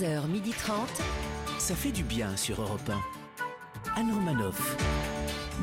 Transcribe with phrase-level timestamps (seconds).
[0.00, 0.72] 11h30.
[1.58, 2.90] Ça fait du bien sur Europe
[3.96, 4.00] 1.
[4.00, 4.76] Anne Romanoff.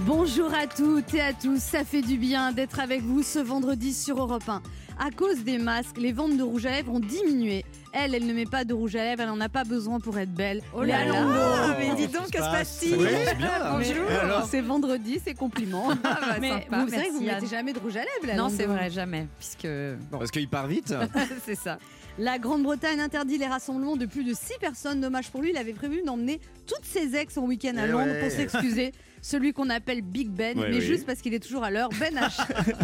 [0.06, 3.94] Bonjour à toutes et à tous, ça fait du bien d'être avec vous ce vendredi
[3.94, 4.62] sur Europe 1.
[4.99, 7.65] À cause des masques, les ventes de rouge à lèvres ont diminué.
[7.92, 10.17] Elle, elle ne met pas de rouge à lèvres, elle n'en a pas besoin pour
[10.17, 10.62] être belle.
[10.74, 11.26] Oh là là.
[11.26, 13.08] Ah, mais dis donc, que se passe-t-il Oui,
[13.40, 13.72] là.
[13.78, 14.48] Bonjour.
[14.50, 15.90] C'est vendredi, c'est compliment.
[16.04, 18.36] bah, Mais sympa, vous savez que vous merci, mettez jamais de rouge à lèvres, Léa
[18.36, 19.27] Non, c'est vrai, jamais.
[19.38, 19.68] Puisque.
[20.09, 20.94] Bon, Parce qu'il part vite.
[21.45, 21.77] c'est ça.
[22.20, 25.02] La Grande-Bretagne interdit les rassemblements de plus de 6 personnes.
[25.02, 28.12] Dommage pour lui, il avait prévu d'emmener toutes ses ex en week-end à Eh Londres
[28.12, 28.20] ouais.
[28.22, 28.92] pour s'excuser.
[29.24, 30.82] Celui qu'on appelle Big Ben, Ouais, mais oui.
[30.82, 31.90] juste parce qu'il est toujours à l'heure.
[32.00, 32.42] Ben H.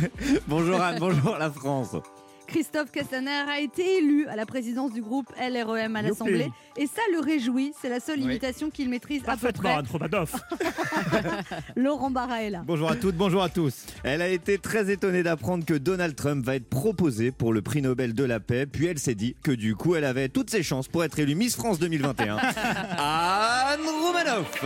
[0.47, 1.95] bonjour Anne, bonjour la France.
[2.47, 6.49] Christophe Castaner a été élu à la présidence du groupe LREM à l'Assemblée.
[6.77, 7.73] Et ça le réjouit.
[7.81, 8.25] C'est la seule Oui.
[8.25, 9.73] imitation qu'il maîtrise à peu près.
[9.73, 10.35] Anne Romanoff.
[11.75, 12.63] Laurent Barra est là.
[12.65, 13.85] Bonjour à toutes, bonjour à tous.
[14.03, 17.81] Elle a été très étonnée d'apprendre que Donald Trump va être proposé pour le prix
[17.81, 20.63] Nobel de la paix, puis elle s'est dit que du coup elle avait toutes ses
[20.63, 22.37] chances pour être élue Miss France 2021.
[22.97, 24.63] Anne Romanoff.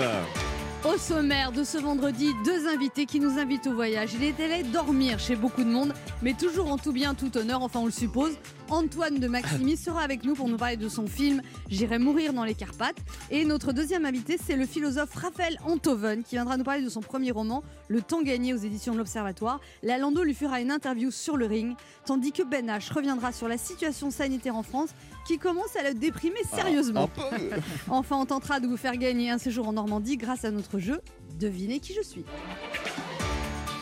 [0.83, 4.15] Au sommaire de ce vendredi, deux invités qui nous invitent au voyage.
[4.15, 7.61] Il est allé dormir chez beaucoup de monde, mais toujours en tout bien, tout honneur,
[7.61, 8.31] enfin on le suppose.
[8.71, 12.45] Antoine de Maximi sera avec nous pour nous parler de son film J'irai mourir dans
[12.45, 12.95] les Carpates.
[13.29, 17.01] Et notre deuxième invité, c'est le philosophe Raphaël Antoven qui viendra nous parler de son
[17.01, 19.59] premier roman, Le temps gagné aux éditions de l'Observatoire.
[19.83, 23.49] La Lando lui fera une interview sur le ring, tandis que Ben H reviendra sur
[23.49, 24.91] la situation sanitaire en France
[25.27, 27.03] qui commence à le déprimer sérieusement.
[27.03, 27.55] Un peu.
[27.89, 31.01] Enfin, on tentera de vous faire gagner un séjour en Normandie grâce à notre jeu
[31.37, 32.23] Devinez qui je suis.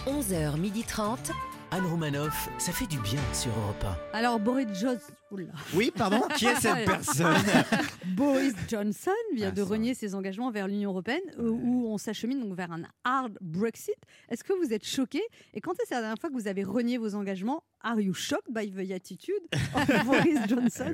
[0.08, 1.32] 11h30.
[1.72, 4.98] Anne Romanoff, ça fait du bien sur Europe Alors, Boris, Jos-
[5.32, 5.46] Oula.
[5.76, 6.22] Oui, pardon.
[6.36, 7.36] Qui est cette personne
[8.16, 12.56] Boris Johnson vient Ah, de renier ses engagements vers l'Union européenne, où on s'achemine donc
[12.56, 13.96] vers un hard Brexit.
[14.30, 15.22] Est-ce que vous êtes choqué
[15.54, 17.64] Et quand est-ce la dernière fois que vous avez renié vos engagements?
[17.82, 19.34] Are you shocked by the attitude
[19.74, 20.94] of Boris Johnson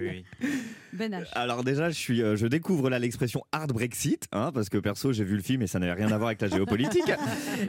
[0.93, 1.25] Ben H.
[1.31, 5.11] Alors déjà, je suis, euh, je découvre là l'expression hard Brexit, hein, parce que perso,
[5.11, 7.11] j'ai vu le film et ça n'avait rien à voir avec la géopolitique.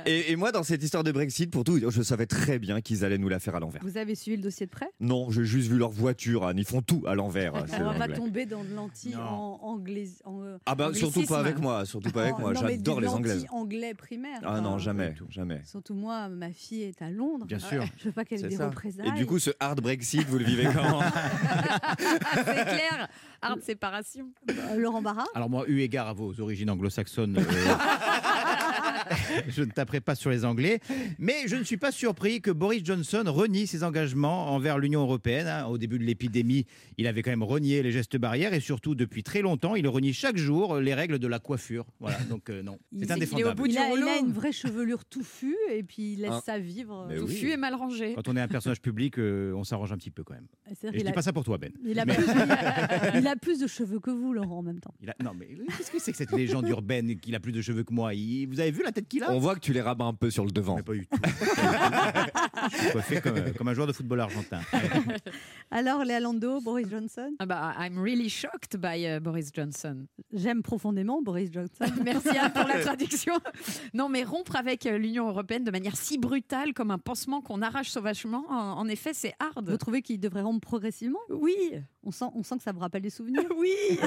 [0.05, 3.07] et, et moi, dans cette histoire de Brexit, pour tout, je savais très bien qu'ils
[3.07, 3.81] allaient nous la faire à l'envers.
[3.83, 4.91] Vous avez suivi le dossier de près?
[5.01, 7.53] Non, j'ai juste vu leur voiture, Anne, ils font tout à l'envers.
[7.69, 10.09] c'est On va tomber dans de l'anti anglais.
[10.25, 12.55] En, euh, Ah bah surtout pas avec moi, surtout pas avec En- moi.
[12.55, 13.47] J'adore les anglaises.
[13.51, 14.41] anglais primaire.
[14.45, 15.63] Ah non, jamais, jamais.
[15.65, 17.47] Surtout moi, ma fille est à Londres.
[17.47, 17.85] Bien sûr.
[17.99, 19.09] Je veux pas qu'elle ait des représailles.
[19.09, 21.01] Et du coup, ce hard Brexit, vous le vivez comment
[22.35, 23.09] c'est clair.
[23.43, 24.29] Hard séparation.
[24.77, 27.43] Laurent Barra Alors moi, eu égard à vos origines anglo-saxonnes, euh,
[29.49, 30.81] je ne taperai pas sur les Anglais,
[31.19, 35.47] mais je ne suis pas surpris que Boris Johnson renie ses engagements envers l'Union européenne.
[35.47, 35.67] hein.
[35.67, 36.67] Au début de l'épidémie,
[36.99, 40.13] il avait quand même renié les gestes barrières et surtout depuis très longtemps, il renie
[40.13, 41.87] chaque jour les règles de la coiffure.
[42.01, 43.57] Voilà, donc euh, non, Il- c'est il est au indéfendable.
[43.57, 44.09] bout il a, il rouleau.
[44.09, 46.43] a une vraie chevelure touffue et puis il laisse Ah.
[46.45, 47.07] ça vivre.
[47.09, 47.27] Mais Euh, oui.
[47.27, 48.15] Touffu et mal rangé.
[48.15, 50.47] Quand on est un personnage public, euh, on s'arrange un petit peu quand même.
[50.67, 51.71] C'est-à-dire Et je qu'il dis a- pas ça pour toi, Ben.
[51.85, 54.63] Il a, Mais- plus, il a- il a plus de cheveux que vous, Laurent, en
[54.63, 54.95] même temps.
[55.01, 57.61] Il a- Non, mais qu'est-ce que c'est que cette légende urbaine qu'il a plus de
[57.61, 58.15] cheveux que moi?
[58.15, 60.15] Il- Vous avez vu la tête qu'il a On voit que tu les rabats un
[60.15, 60.77] peu sur le devant.
[60.77, 61.19] Mais pas du tout.
[62.73, 64.61] Je suis coiffé comme, comme un joueur de football argentin.
[65.71, 70.07] Alors, Léa Lando, Boris Johnson Ah bah, I'm really shocked by euh, Boris Johnson.
[70.33, 71.87] J'aime profondément Boris Johnson.
[72.05, 73.35] Merci Anne pour la traduction.
[73.95, 77.63] Non, mais rompre avec euh, l'Union européenne de manière si brutale comme un pansement qu'on
[77.63, 79.69] arrache sauvagement, en, en effet, c'est hard.
[79.69, 81.19] Vous trouvez qu'il devrait rompre progressivement?
[81.31, 81.55] Oui,
[82.03, 83.45] on sent, on sent que ça vous rappelle des souvenirs.
[83.57, 83.99] oui.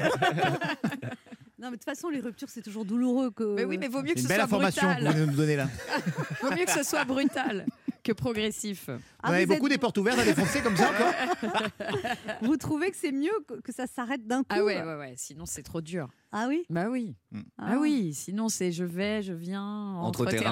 [1.60, 3.32] Non, mais de toute façon, les ruptures, c'est toujours douloureux.
[3.32, 3.44] Que...
[3.56, 5.14] Mais oui, mais vaut mieux que C'est ce une belle soit information que vous brutal.
[5.14, 5.68] venez de nous donner là.
[6.42, 7.66] Vaut mieux que ce soit brutal
[8.04, 8.90] que progressif.
[9.22, 11.14] Ah, vous avez vous, beaucoup êtes- des portes ouvertes à défoncer comme ça encore
[12.42, 13.32] vous trouvez que c'est mieux
[13.64, 15.14] que, ça s'arrête d'un coup Ah ouais, ouais, ouais.
[15.18, 16.08] Sinon, c'est trop dur.
[16.32, 17.16] Ah oui Bah oui.
[17.58, 18.14] Ah, oui.
[18.14, 19.64] Sinon, c'est je vais, je viens
[19.96, 20.34] entre, Entre.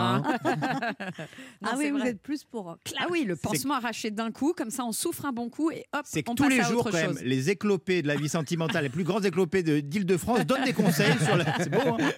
[1.62, 2.10] Non, Ah oui, vous vrai.
[2.10, 2.72] êtes plus pour.
[2.72, 5.72] euh, Ah oui, le pansement arraché d'un coup, comme ça, on souffre un bon coup
[5.72, 8.30] et hop, C'est que on tous les jours, quand même, les éclopés de la vie
[8.30, 11.46] sentimentale, les plus grands éclopés de- d'Île-de-France donnent des conseils sur la.
[11.58, 12.12] C'est beau, hein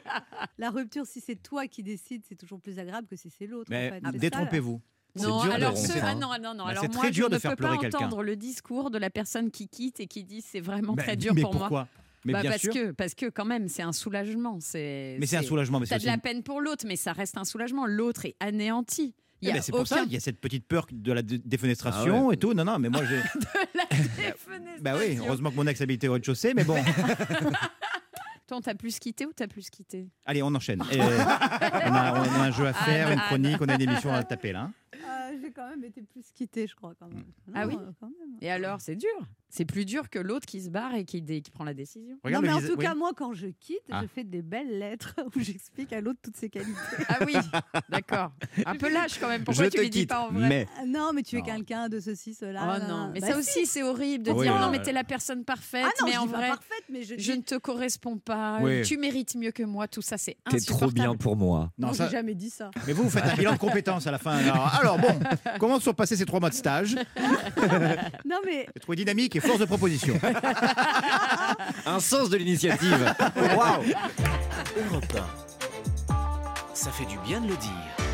[0.57, 3.67] La rupture, si c'est toi qui décides, c'est toujours plus agréable que si c'est l'autre.
[3.69, 4.17] Mais en fait.
[4.17, 4.81] Détrompez-vous.
[5.15, 6.15] Non, dur de alors rompre, ceux- ah hein.
[6.15, 6.63] non, ah non, non.
[6.65, 8.91] Bah, alors moi, très dur je de ne faire peux pas pleurer entendre le discours
[8.91, 11.53] de la personne qui quitte et qui dit c'est vraiment Mais- très dur mais pour
[11.53, 11.61] moi.
[11.61, 11.87] pourquoi
[12.25, 12.73] Mais Bah, bien parce sûr.
[12.73, 14.57] que parce que quand même c'est un soulagement.
[14.61, 15.79] C'est Mais c'est un soulagement.
[15.79, 17.85] Mais c'est T'as de la peine pour l'autre, mais ça reste un soulagement.
[17.87, 19.15] L'autre est anéanti.
[19.41, 21.11] Il y Eh a ben, c'est pour ça, il y a cette petite peur de
[21.13, 22.33] la dé- défenestration Ah ouais.
[22.35, 22.53] et tout.
[22.53, 23.15] Non, non, mais moi j'ai.
[23.89, 24.81] défenestration.
[24.81, 26.75] Bah oui, heureusement que mon ex habitait au rez-de-chaussée, mais bon.
[28.47, 30.07] Toi, t'as plus quitté ou t'as plus quitté?
[30.25, 30.81] Allez, on enchaîne.
[30.91, 33.81] Euh, on, a, on a un jeu à faire, Anne, une chronique, on a une
[33.81, 34.71] émission à taper là.
[35.49, 36.93] J'ai quand même été plus quittée, je crois.
[36.93, 37.25] Quand même.
[37.55, 38.37] Ah oui quand même.
[38.39, 39.27] Et alors, c'est dur.
[39.51, 42.17] C'est plus dur que l'autre qui se barre et qui, dé- qui prend la décision.
[42.23, 42.85] Regarde non, mais en visa- tout oui.
[42.85, 44.01] cas, moi, quand je quitte, Ah.
[44.03, 46.71] je fais des belles lettres où j'explique à l'autre toutes ses qualités.
[47.07, 47.33] Ah oui,
[47.89, 48.31] d'accord.
[48.65, 49.43] Un peu lâche quand même.
[49.43, 51.35] Pourquoi je tu te lui dis quitte, pas en vrai mais Ah, non, mais tu
[51.35, 51.45] es Non.
[51.45, 52.77] quelqu'un de ceci, cela.
[52.79, 53.39] Oh non, mais Bah ça si.
[53.59, 55.91] aussi c'est horrible de Ah oui, dire non, non mais t'es la personne parfaite, Ah
[56.01, 58.17] non, mais je en dis pas vrai parfaite, mais je, je dis- ne te corresponds
[58.19, 58.83] pas, Oui.
[58.83, 60.77] tu mérites mieux que moi, tout ça c'est T'es insupportable.
[60.77, 61.71] trop bien pour moi.
[61.79, 62.69] Non, Non, ça- j'ai jamais dit ça.
[62.85, 64.37] Mais vous, vous faites un bilan de compétences à la fin.
[64.37, 65.19] Alors, alors bon,
[65.59, 66.95] comment se sont passés ces trois mois de stage?
[68.25, 70.19] Non, mais J'ai trouvé dynamique force de proposition.
[71.85, 73.13] Un sens de l'initiative.
[73.55, 73.83] Waouh
[74.91, 75.05] Europe
[76.09, 76.13] 1.
[76.73, 78.08] Ça fait du bien de le dire.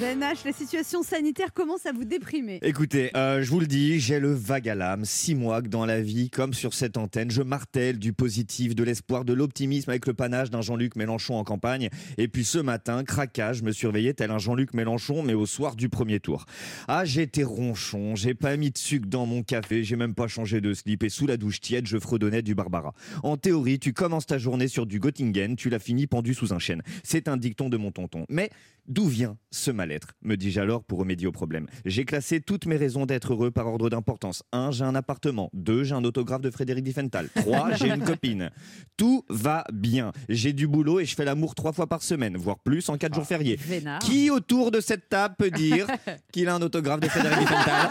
[0.00, 2.58] Ben H, la situation sanitaire commence à vous déprimer.
[2.60, 5.06] Écoutez, euh, je vous le dis, j'ai le vague à l'âme.
[5.06, 8.84] Six mois que dans la vie, comme sur cette antenne, je martèle du positif, de
[8.84, 11.88] l'espoir, de l'optimisme avec le panache d'un Jean-Luc Mélenchon en campagne.
[12.18, 15.76] Et puis ce matin, craquage, je me surveillais tel un Jean-Luc Mélenchon, mais au soir
[15.76, 16.44] du premier tour.
[16.88, 20.60] Ah, j'étais ronchon, j'ai pas mis de sucre dans mon café, j'ai même pas changé
[20.60, 21.04] de slip.
[21.04, 22.92] Et sous la douche tiède, je fredonnais du Barbara.
[23.22, 26.58] En théorie, tu commences ta journée sur du Göttingen, tu la finis pendu sous un
[26.58, 26.82] chêne.
[27.02, 28.26] C'est un dicton de mon tonton.
[28.28, 28.50] Mais
[28.88, 31.66] D'où vient ce mal-être me dis-je alors pour remédier au problème.
[31.84, 34.42] J'ai classé toutes mes raisons d'être heureux par ordre d'importance.
[34.52, 34.72] 1.
[34.72, 35.50] J'ai un appartement.
[35.54, 35.84] 2.
[35.84, 37.28] J'ai un autographe de Frédéric Diffenthal.
[37.34, 37.74] 3.
[37.74, 38.50] J'ai une copine.
[38.96, 40.12] Tout va bien.
[40.28, 43.14] J'ai du boulot et je fais l'amour trois fois par semaine, voire plus en quatre
[43.14, 43.56] jours fériés.
[43.56, 44.00] Vénard.
[44.00, 45.86] Qui autour de cette table peut dire
[46.32, 47.88] qu'il a un autographe de Frédéric Diffenthal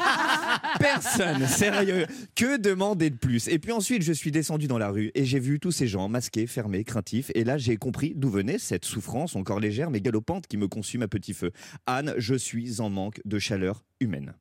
[0.79, 2.05] Personne, sérieux.
[2.35, 3.47] Que demander de plus?
[3.47, 6.09] Et puis ensuite, je suis descendu dans la rue et j'ai vu tous ces gens
[6.09, 7.31] masqués, fermés, craintifs.
[7.33, 11.03] Et là, j'ai compris d'où venait cette souffrance encore légère mais galopante qui me consume
[11.03, 11.51] à petit feu.
[11.87, 14.33] Anne, je suis en manque de chaleur humaine.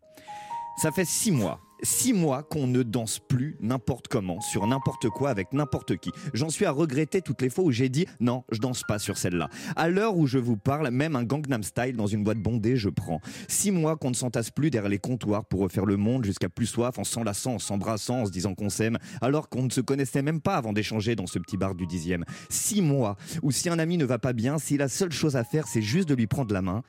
[0.81, 1.61] Ça fait six mois.
[1.83, 6.11] Six mois qu'on ne danse plus n'importe comment, sur n'importe quoi, avec n'importe qui.
[6.33, 9.19] J'en suis à regretter toutes les fois où j'ai dit non, je danse pas sur
[9.19, 9.51] celle-là.
[9.77, 12.89] À l'heure où je vous parle, même un Gangnam Style dans une boîte bondée, je
[12.89, 13.21] prends.
[13.49, 16.67] Six mois qu'on ne s'entasse plus derrière les comptoirs pour refaire le monde jusqu'à plus
[16.67, 20.23] soif, en s'enlaçant, en s'embrassant, en se disant qu'on s'aime, alors qu'on ne se connaissait
[20.23, 22.25] même pas avant d'échanger dans ce petit bar du dixième.
[22.49, 25.45] Six mois où si un ami ne va pas bien, si la seule chose à
[25.45, 26.83] faire c'est juste de lui prendre la main,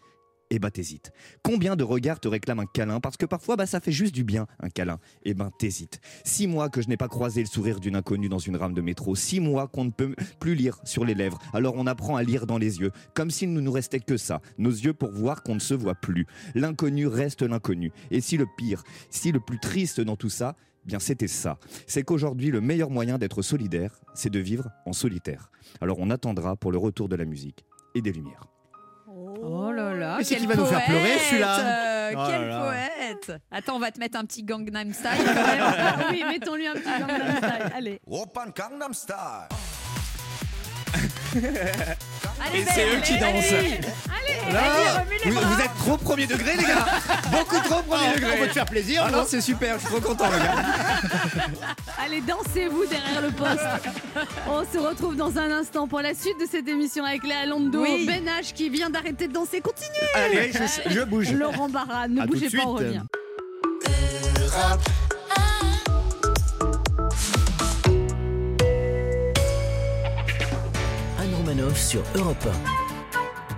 [0.55, 1.11] eh ben t'hésites.
[1.43, 3.01] Combien de regards te réclament un câlin?
[3.01, 4.99] Parce que parfois bah, ça fait juste du bien un câlin.
[5.23, 5.99] Eh ben t'hésites.
[6.23, 8.81] Six mois que je n'ai pas croisé le sourire d'une inconnue dans une rame de
[8.81, 9.15] métro.
[9.15, 11.39] Six mois qu'on ne peut plus lire sur les lèvres.
[11.53, 12.91] Alors on apprend à lire dans les yeux.
[13.13, 14.41] Comme s'il ne nous restait que ça.
[14.57, 16.25] Nos yeux pour voir qu'on ne se voit plus.
[16.53, 17.91] L'inconnu reste l'inconnu.
[18.11, 20.55] Et si le pire, si le plus triste dans tout ça,
[20.85, 21.59] eh bien c'était ça.
[21.85, 25.51] C'est qu'aujourd'hui le meilleur moyen d'être solidaire, c'est de vivre en solitaire.
[25.81, 28.54] Alors on attendra pour le retour de la musique et des lumières.
[29.47, 32.59] Oh là là, Mais c'est qui va nous faire pleurer, celui-là euh, Oh Quel là.
[32.65, 35.63] poète Attends, on va te mettre un petit Gangnam Style quand même.
[35.77, 37.71] Ah oui, mettons-lui un petit Gangnam Style.
[37.75, 38.01] Allez.
[38.07, 39.15] Open Gangnam Style.
[42.39, 43.53] Allez, et c'est eux qui dansent.
[43.53, 43.79] Allez,
[44.47, 46.85] allez, vous, vous, êtes trop premier degré, les gars.
[47.31, 48.31] Beaucoup trop premier ah, degré.
[48.35, 49.03] On peut te faire plaisir.
[49.05, 49.75] Ah non, c'est super.
[49.75, 51.45] Je suis trop content, les gars.
[52.05, 54.27] Allez, dansez-vous derrière le poste.
[54.47, 57.81] On se retrouve dans un instant pour la suite de cette émission avec Léa Londo,
[57.81, 58.05] oui.
[58.05, 59.61] Ben H qui vient d'arrêter de danser.
[59.61, 60.09] Continuez.
[60.13, 61.31] Allez, je, je bouge.
[61.31, 63.01] Laurent Barra, ne bougez pas, on revient.
[71.73, 72.45] sur Europe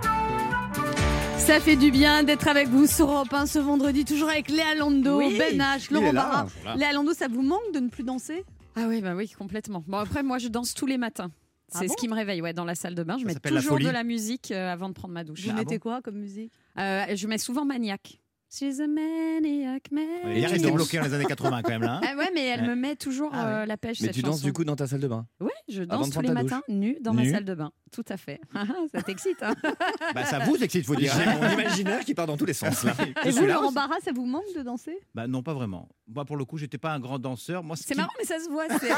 [0.06, 1.38] 1.
[1.38, 4.74] Ça fait du bien d'être avec vous sur Europe 1 ce vendredi, toujours avec Léa
[4.74, 6.46] Lando, oui, Ben H, Laurent Barra.
[6.76, 8.44] Léa Lando, ça vous manque de ne plus danser?
[8.76, 9.82] Ah oui, bah oui, complètement.
[9.86, 11.30] Bon, après, moi, je danse tous les matins.
[11.72, 13.18] Ah C'est ce qui me réveille, ouais, dans la salle de bain.
[13.18, 15.42] Je mets toujours de la musique euh, avant de prendre ma douche.
[15.42, 16.52] Vous ah mettez quoi comme musique?
[16.78, 18.20] Euh, je mets souvent Maniac.
[18.50, 20.04] She's a maniac man.
[20.24, 21.94] Il est tu resté bloqué dans les années 80 quand même là.
[21.96, 22.00] hein.
[22.02, 22.68] Ah ouais, mais elle Ouais.
[22.68, 23.52] me met toujours Ah ouais.
[23.52, 24.00] euh, la pêche.
[24.00, 24.46] Mais cette tu danses chanson.
[24.46, 27.12] du coup dans ta salle de bain Ouais, je danse tous les matins nue dans
[27.12, 27.72] ma salle de bain.
[27.92, 28.40] Tout à fait.
[28.54, 28.64] Ah,
[28.94, 29.54] ça t'excite, hein
[30.14, 31.12] Bah ça vous excite, faut dire.
[31.16, 32.92] J'ai mon imaginaire qui part dans tous les sens là.
[33.24, 33.70] Et vous, Laurent.
[33.72, 34.98] Barra, ça vous manque de danser?
[35.14, 35.88] Bah non, pas vraiment.
[36.06, 37.62] Moi pour le coup, j'étais pas un grand danseur.
[37.62, 38.64] Moi, ce C'est qui- marrant, mais ça se voit.
[38.80, 38.88] c'est-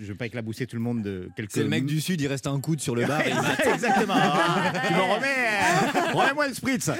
[0.00, 1.52] Je vais pas éclabousser tout le monde de quelques.
[1.52, 3.20] C'est le mec du sud, il reste un coude sur le bar.
[3.20, 3.64] et il mate.
[3.66, 4.14] Exactement.
[4.14, 6.12] Tu me remets.
[6.12, 6.90] Remets-moi le spritz.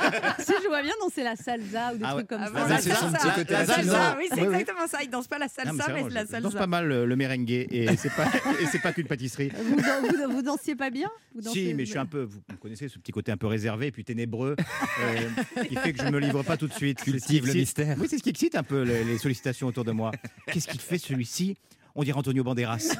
[0.38, 2.78] Si je vois bien danser la salsa ou des Ah trucs comme Ah, ça.
[2.78, 4.16] c'est La la salsa, salsa.
[4.18, 4.54] oui, c'est Oui, oui.
[4.54, 4.98] exactement ça.
[5.02, 6.58] Il danse pas la Non, salsa, mais c'est mais, vrai, la je danse salsa.
[6.58, 8.26] pas mal le, le merengue et c'est pas
[8.60, 9.50] et c'est pas qu'une pâtisserie.
[9.54, 11.10] Vous, dan- vous- vous dansiez pas bien?
[11.34, 13.46] Vous Si, mais je suis un peu, vous me connaissez ce petit côté un peu
[13.46, 16.98] réservé et puis ténébreux, euh, qui fait que je me livre pas tout de suite.
[17.04, 17.96] C'est ce qui Cultive le excite- mystère.
[18.00, 20.10] Oui, c'est ce qui excite un peu les, les sollicitations autour de moi.
[20.46, 21.56] Qu'est-ce qu'il fait celui-ci?
[21.94, 22.96] On dirait Antonio Banderas.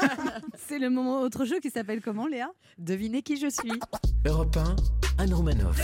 [0.56, 2.50] C'est le moment autre jeu qui s'appelle comment, Léa?
[2.78, 3.72] Devinez qui je suis.
[4.26, 5.78] Europe 1, Anne Romanoff.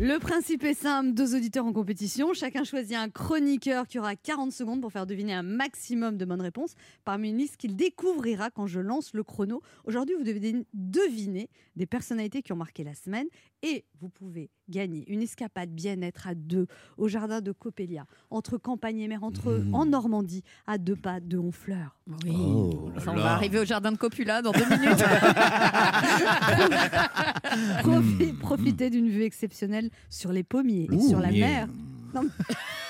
[0.00, 2.34] Le principe est simple, deux auditeurs en compétition.
[2.34, 6.40] Chacun choisit un chroniqueur qui aura 40 secondes pour faire deviner un maximum de bonnes
[6.40, 9.62] réponses parmi une liste qu'il découvrira quand je lance le chrono.
[9.84, 13.28] Aujourd'hui, vous devez deviner des personnalités qui ont marqué la semaine
[13.62, 16.66] et vous pouvez gagner une escapade bien-être à deux
[16.96, 19.74] au jardin de Coppelia, entre campagne et mer, entre Mmh.
[19.74, 21.96] en Normandie, à deux pas de Honfleur.
[22.24, 22.32] Oui.
[22.34, 25.04] Oh Enfin, on va arriver au jardin de Copula dans deux minutes.
[27.82, 28.38] Profi- Mmh.
[28.40, 31.68] Profitez d'une vue exceptionnelle sur les pommiers et Ouh, sur la mer.
[32.14, 32.22] Non,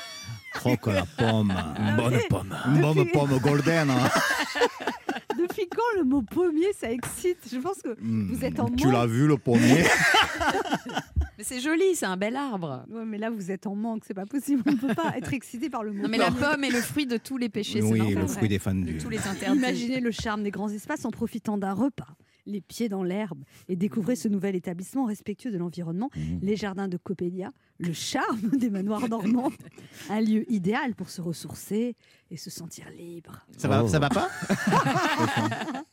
[0.65, 1.53] mais- Oh que la pomme.
[1.79, 2.57] Une bonne pomme.
[2.75, 3.91] Une bonne pomme golden.
[3.91, 4.09] hein.
[5.39, 7.39] Depuis quand le mot pommier ça excite?
[7.53, 8.95] Je pense que vous êtes en Tu manque.
[8.95, 9.85] l'as vu le pommier?
[11.39, 12.85] Mais c'est joli, c'est un bel arbre.
[12.89, 14.63] Ouais, mais là vous êtes en manque, c'est pas possible.
[14.67, 16.05] On ne peut pas être excité par le mot.
[16.05, 17.83] Non, mais la pomme est le fruit de tous les péchés.
[17.83, 18.99] Oui, le fruit De défendu.
[18.99, 19.59] tous les interdits.
[19.59, 22.07] Imaginez le charme des grands espaces en profitant d'un repas,
[22.47, 26.11] les pieds dans l'herbe, et découvrez ce nouvel établissement respectueux de l'environnement,
[26.43, 29.51] les jardins de Coppelia, le charme des manoirs normands,
[30.11, 31.97] un lieu idéal pour se ressourcer
[32.31, 33.41] et se sentir libre.
[33.57, 33.89] Ça va, Oh.
[33.89, 34.29] ça va pas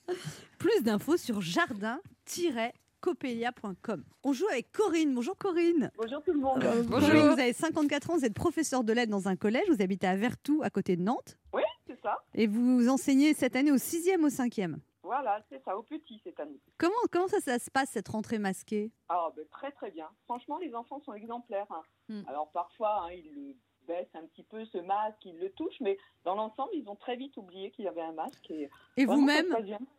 [0.57, 4.03] Plus d'infos sur jardin-coppelia.com.
[4.23, 5.13] On joue avec Corinne.
[5.15, 5.91] Bonjour Corinne.
[5.97, 6.63] Bonjour tout le monde.
[6.63, 7.09] Euh, Bonjour.
[7.09, 10.07] Corinne, vous avez 54 ans, vous êtes professeur de lettres dans un collège, vous habitez
[10.07, 12.17] à Vertou, à côté de Nantes, Oui, c'est ça.
[12.35, 14.75] et vous enseignez cette année au 6e, au 5e.
[15.11, 16.57] Voilà, c'est ça, au petit cette année.
[16.77, 18.93] Comment, comment ça, ça se passe, cette rentrée masquée?
[19.09, 20.07] Ah, ben, très très bien.
[20.23, 21.67] Franchement, les enfants sont exemplaires.
[21.69, 21.81] hein.
[22.07, 22.21] Hmm.
[22.29, 23.55] Alors parfois, hein, ils le
[23.87, 27.17] baissent un petit peu, ce masque, ils le touchent, mais dans l'ensemble, ils ont très
[27.17, 28.51] vite oublié qu'il y avait un masque.
[28.95, 29.53] Et vous-même,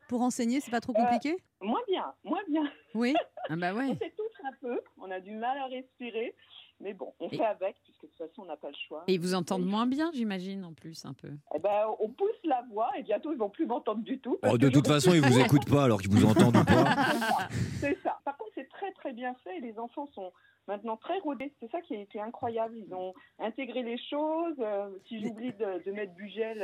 [0.08, 1.36] pour enseigner, c'est pas trop Euh, compliqué?
[1.60, 2.64] Moins bien, moins bien.
[2.94, 3.12] Oui.
[3.50, 3.96] Ah bah On ouais.
[3.96, 6.34] s'étouffe un peu, on a du mal à respirer,
[6.82, 9.04] mais bon, on Et- fait avec, puisque de toute façon, on n'a pas le choix.
[9.06, 11.30] Et ils vous entendent moins bien, j'imagine, en plus, un peu.
[11.54, 14.38] Eh ben, on pousse la voix et bientôt, ils vont plus m'entendre du tout.
[14.42, 16.84] Oh, de toute façon, ils vous écoutent pas alors qu'ils vous entendent ou pas.
[17.80, 18.18] C'est ça.
[18.24, 20.32] Par contre, c'est très très bien fait et les enfants sont
[20.68, 21.52] maintenant très rodés.
[21.60, 22.76] C'est ça qui qui est incroyable.
[22.76, 24.56] Ils ont intégré les choses.
[24.58, 26.62] Euh, si j'oublie de, de mettre du gel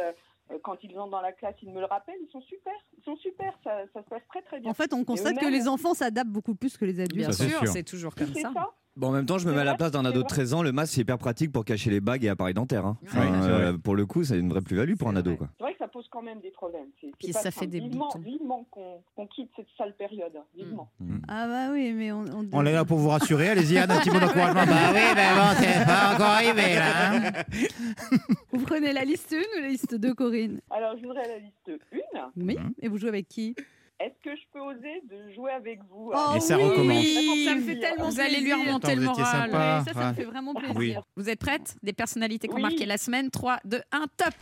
[0.51, 2.19] euh, quand ils entrent dans la classe, ils me le rappellent.
[2.23, 2.73] Ils sont super.
[2.97, 3.53] Ils sont super.
[3.65, 4.71] Ça, ça se passe très très bien.
[4.71, 7.29] En fait, on constate que les enfants s'adaptent beaucoup plus que les adultes.
[7.29, 8.53] Bien sûr, c'est toujours comme c'est ça.
[8.55, 8.71] ça.
[8.97, 10.29] Bon, en même temps, je me mets à la place d'un ado de vrai.
[10.29, 10.63] 13 ans.
[10.65, 12.85] Le masque, c'est hyper pratique pour cacher les bagues et appareils dentaires.
[12.85, 12.97] hein.
[13.05, 15.37] Enfin, c'est euh, pour le coup, c'est une vraie plus-value pour un ado.
[15.37, 15.49] Quoi.
[15.57, 16.89] C'est vrai que ça pose quand même des problèmes.
[17.01, 18.19] C'est- c'est Puis pas ça fait des vivement, boutons.
[18.19, 20.33] Vivement qu'on qu'on quitte cette sale période.
[20.57, 20.91] Vivement.
[21.29, 22.23] Ah bah oui, mais on...
[22.25, 23.51] on- On est là pour vous rassurer.
[23.51, 24.65] Allez-y, Anne, un petit mot d'encouragement.
[24.67, 27.13] Bah oui, mais bon, c'est pas encore arrivé là.
[27.13, 27.33] hein.
[28.53, 30.61] Vous prenez la liste 1 ou la liste 2, Corinne?
[30.71, 31.71] Alors, je voudrais la liste
[32.17, 32.33] 1.
[32.37, 32.57] Oui.
[32.59, 32.73] Mhm.
[32.83, 33.55] Et vous jouez avec qui?
[34.01, 37.05] Est-ce que je peux oser de jouer avec vous Oh Et ça oui, recommence.
[37.45, 38.59] Ça me fait tellement Vous allez lui plaisir.
[38.67, 39.27] remonter Attends, le moral.
[39.27, 39.79] sympa.
[39.79, 40.77] Ouais, ça, ça me fait vraiment plaisir.
[40.77, 40.95] Oui.
[41.17, 42.63] Vous êtes prêtes Des personnalités qui ont Oui.
[42.63, 44.35] marqué la semaine 3, 2, 1, top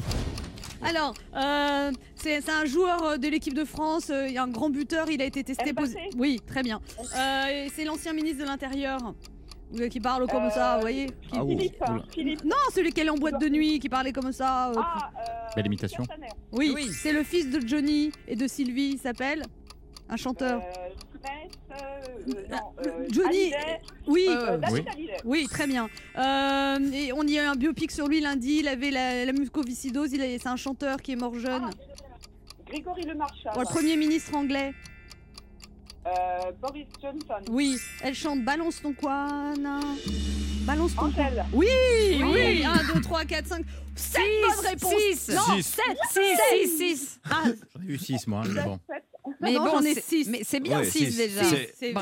[0.82, 4.48] Alors, euh, c'est un joueur euh, de l'équipe de France, euh, il y a un
[4.48, 6.02] grand buteur, il a été testé positif.
[6.18, 6.80] Oui, très bien.
[7.16, 9.14] Euh, c'est l'ancien ministre de l'Intérieur
[9.80, 11.06] euh, qui parle comme ça, vous voyez?
[11.06, 11.48] Qui- Ah, oh.
[11.48, 12.02] Philippe, hein.
[12.12, 12.44] Philippe.
[12.44, 14.68] Non, celui qui allait en boîte de nuit, qui parlait comme ça.
[14.68, 15.22] euh, Ah, euh,
[15.56, 16.04] Belle imitation.
[16.52, 16.90] Oui, oui.
[16.92, 19.42] c'est le fils de Johnny et de Sylvie, il s'appelle
[20.08, 20.60] un chanteur.
[20.60, 21.74] Euh, Smith, euh,
[22.28, 24.84] euh, non, Euh, Johnny- Hallyday, oui, euh, euh, Oui.
[25.24, 25.88] Oui, très bien.
[26.16, 29.32] Euh, et on y a eu un biopic sur lui lundi, il avait la, la
[29.32, 31.70] mucoviscidose, il est- c'est un chanteur qui est mort jeune.
[32.66, 33.52] Grégory Le Marchal.
[33.56, 34.74] Oh, le Premier ministre anglais.
[36.06, 37.42] Euh, Boris Johnson.
[37.50, 39.26] Oui, elle chante Balance ton quoi,
[40.66, 41.08] Balance ton quoi.
[41.08, 41.44] Angèle.
[41.52, 41.66] Oui,
[42.20, 42.22] Oui.
[42.32, 42.64] oui.
[42.64, 43.64] 1, 2, 3, 4, 5.
[43.96, 44.92] 7 bonnes réponses.
[45.14, 45.28] six.
[45.34, 45.62] Non, Six.
[45.62, 46.38] 7, 6,
[46.68, 47.20] 6, 6.
[47.30, 48.78] Ah, J'en ai eu 6 moi, mais bon.
[49.40, 50.28] Mais non, bon, j'en ai c'est- six.
[50.28, 51.16] Mais c'est bien Ouais, 6 six.
[51.16, 51.40] déjà.
[51.42, 51.92] Bravo, c'est- Je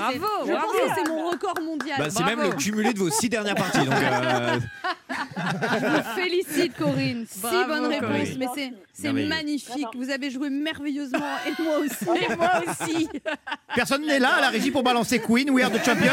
[0.52, 0.66] bravo.
[0.66, 1.98] pense que c'est mon record mondial.
[1.98, 3.78] Bah, c'est même le cumulé de vos six dernières parties.
[3.84, 4.58] Donc, euh,
[5.80, 7.24] Je vous félicite, Corinne.
[7.28, 8.38] 6 Bravo, bonnes réponses, Corinne.
[8.56, 9.86] mais c'est magnifique.
[9.96, 12.04] Vous avez joué merveilleusement et moi aussi.
[12.30, 13.08] Et moi aussi.
[13.74, 16.12] Personne n'est là à la régie pour balancer Queen, We Are the Champion.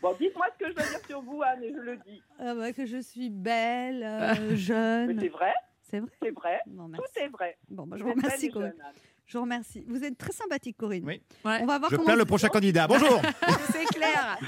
[0.00, 2.20] Bon, dites-moi ce que je dois dire sur vous, Anne, et je le dis.
[2.40, 5.16] Ah bah, que je suis belle, euh, Mais jeune.
[5.20, 5.52] c'est vrai,
[5.92, 6.60] C'est vrai c'est vrai.
[6.66, 7.58] Bon, Tout est vrai.
[7.70, 8.72] Bon, bah, je Vous remercie, Corinne.
[8.72, 8.94] jeune, Anne.
[9.26, 9.84] Je vous remercie.
[9.86, 11.04] Vous êtes très sympathique, Corinne.
[11.04, 11.20] Oui.
[11.44, 11.58] Ouais.
[11.62, 12.86] On va voir Je comment le prochain candidat.
[12.88, 13.20] Bonjour.
[13.72, 14.38] C'est clair.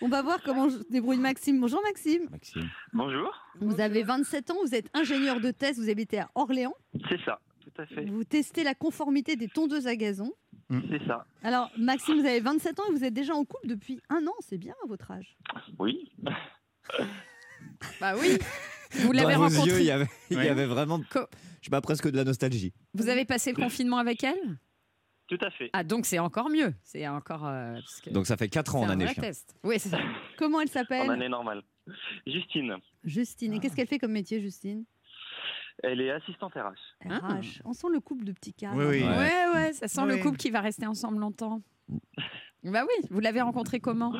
[0.00, 1.60] on va voir comment je débrouille Maxime.
[1.60, 2.28] Bonjour Maxime.
[2.30, 2.70] Maxime.
[2.92, 6.74] Bonjour, Vous avez 27 ans, vous êtes ingénieur de test, vous habitez à Orléans.
[7.08, 10.32] c'est ça, tout à fait, Vous testez la conformité des tondeuses à gazon.
[10.70, 11.26] c'est ça.
[11.42, 14.34] Alors, Maxime, vous avez 27 ans et vous êtes déjà en couple depuis un an.
[14.40, 15.36] C'est bien à votre âge.
[15.80, 16.12] Oui,
[18.00, 18.38] Bah oui.
[19.00, 19.70] Vous l'avez dans vos rencontré.
[19.70, 20.48] yeux, il y avait, il y Ouais.
[20.48, 21.26] avait vraiment, Co-
[21.60, 22.72] je sais pas, presque de la nostalgie.
[22.94, 24.58] Vous avez passé le confinement avec elle?
[25.28, 25.70] Tout à fait.
[25.72, 26.74] Ah donc c'est encore mieux.
[26.82, 27.46] C'est encore.
[27.46, 29.22] euh, parce que Donc, ça fait 4 ans c'est en un année vrai chien.
[29.22, 29.54] test.
[29.64, 29.98] Oui, c'est ça.
[30.38, 31.62] Comment elle En s'appelle année normale.
[32.26, 33.54] Justine, Justine.
[33.54, 34.84] Et qu'est-ce qu'elle fait comme métier, Justine?
[35.82, 36.74] Elle est assistante RH.
[37.08, 37.18] Ah.
[37.38, 37.62] RH.
[37.64, 38.76] On sent le couple de petits cadres.
[38.76, 39.02] Oui, oui.
[39.02, 39.08] Ouais.
[39.16, 41.62] Ouais, ouais, ça sent le couple qui va rester ensemble longtemps.
[42.64, 44.12] Bah oui, vous l'avez rencontré comment?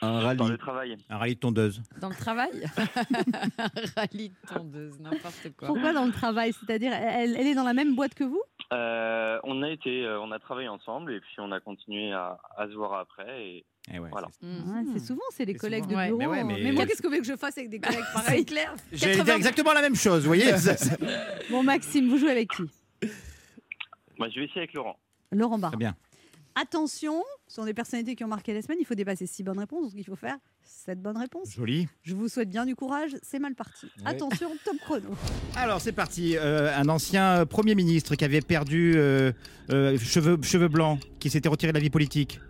[0.00, 0.36] Un rallye.
[0.38, 0.96] Dans le travail.
[1.10, 1.82] Un rallye de tondeuse.
[2.00, 5.68] Dans le travail Un rallye de tondeuse, n'importe quoi.
[5.68, 6.52] Pourquoi dans le travail?
[6.52, 8.40] C'est-à-dire, elle, elle est dans la même boîte que vous?
[8.72, 12.38] Euh, on a été, euh, on a travaillé ensemble et puis on a continué à,
[12.56, 13.42] à se voir après.
[13.44, 14.28] Et Eh ouais, Voilà.
[14.40, 15.94] c'est- Ouais, c'est souvent, c'est les collègues souvent.
[15.94, 16.18] de Ouais, bureau.
[16.18, 16.44] mais ouais, hein.
[16.46, 18.04] mais- mais moi, qu'est-ce que vous voulez que je fasse avec des collègues?
[18.06, 18.74] C'est pareils clair.
[18.92, 20.52] Dire 80 exactement la même chose, vous voyez
[21.50, 22.62] Bon, Maxime, vous jouez avec qui?
[24.18, 24.96] Moi, je vais essayer avec Laurent.
[25.32, 25.72] Laurent Barra.
[25.72, 25.96] Très bien.
[26.60, 28.78] Attention, ce sont des personnalités qui ont marqué la semaine.
[28.80, 29.82] Il faut dépasser six bonnes réponses.
[29.84, 31.50] Donc, il faut faire sept bonnes réponses.
[31.52, 31.86] Joli.
[32.02, 33.12] Je vous souhaite bien du courage.
[33.22, 33.86] C'est mal parti.
[34.04, 35.10] Attention, top chrono.
[35.56, 36.36] Alors c'est parti.
[36.36, 39.32] Euh, un ancien euh, Premier ministre qui avait perdu euh,
[39.70, 42.40] euh, cheveux, cheveux blancs, qui s'était retiré de la vie politique.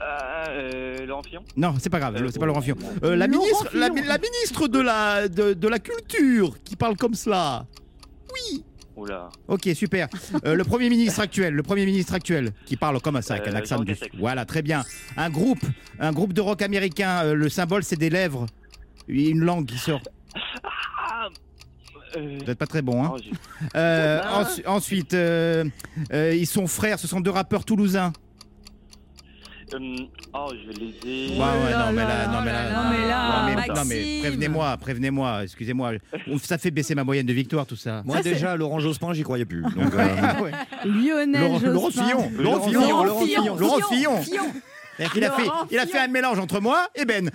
[0.00, 1.44] Euh, Laurent Fillon?
[1.56, 2.76] Non, c'est pas grave, Euh, c'est pas Laurent Fillon.
[3.02, 4.04] Euh, la, Laurent ministre, la, Fillon.
[4.06, 7.66] la ministre de la, de, de la culture qui parle comme cela.
[8.96, 9.30] Oula.
[9.48, 10.08] Ok, super.
[10.44, 13.52] Euh, le Premier ministre actuel, le Premier ministre actuel qui parle comme ça, avec un
[13.54, 14.00] Euh, accent Jean dessus.
[14.00, 14.16] Castex.
[14.18, 14.82] Voilà, très bien.
[15.16, 15.64] Un groupe,
[15.98, 17.22] un groupe de rock américain.
[17.24, 18.46] euh, le symbole, c'est des lèvres.
[19.08, 20.00] Une langue qui sort.
[21.10, 21.28] Ah
[22.14, 23.12] Vous n'êtes pas très bon, hein
[23.74, 28.12] oh, ensuite, ils sont frères, ce sont deux rappeurs toulousains.
[29.74, 29.96] Euh,
[30.34, 30.68] oh, je.
[30.68, 33.94] Ouais, ouais, non, mais là, non, mais là, non, mais là, non, mais- non, mais
[33.96, 34.20] Maxime.
[34.20, 35.92] prévenez-moi, prévenez-moi, excusez-moi.
[36.42, 38.02] Ça fait baisser ma moyenne de victoire, tout ça.
[38.04, 39.62] Moi, déjà, Laurent Jospin, j'y croyais plus.
[39.62, 40.36] Donc, euh, Ah.
[40.84, 41.72] Lionel Laurent, Jospin.
[41.72, 44.42] Laurent Fillon, Laurent Laurent Fillon, Laurent Fillon, Laurent Fillon.
[45.12, 47.30] Qu'il a fait, il a fait un mélange entre moi et Ben.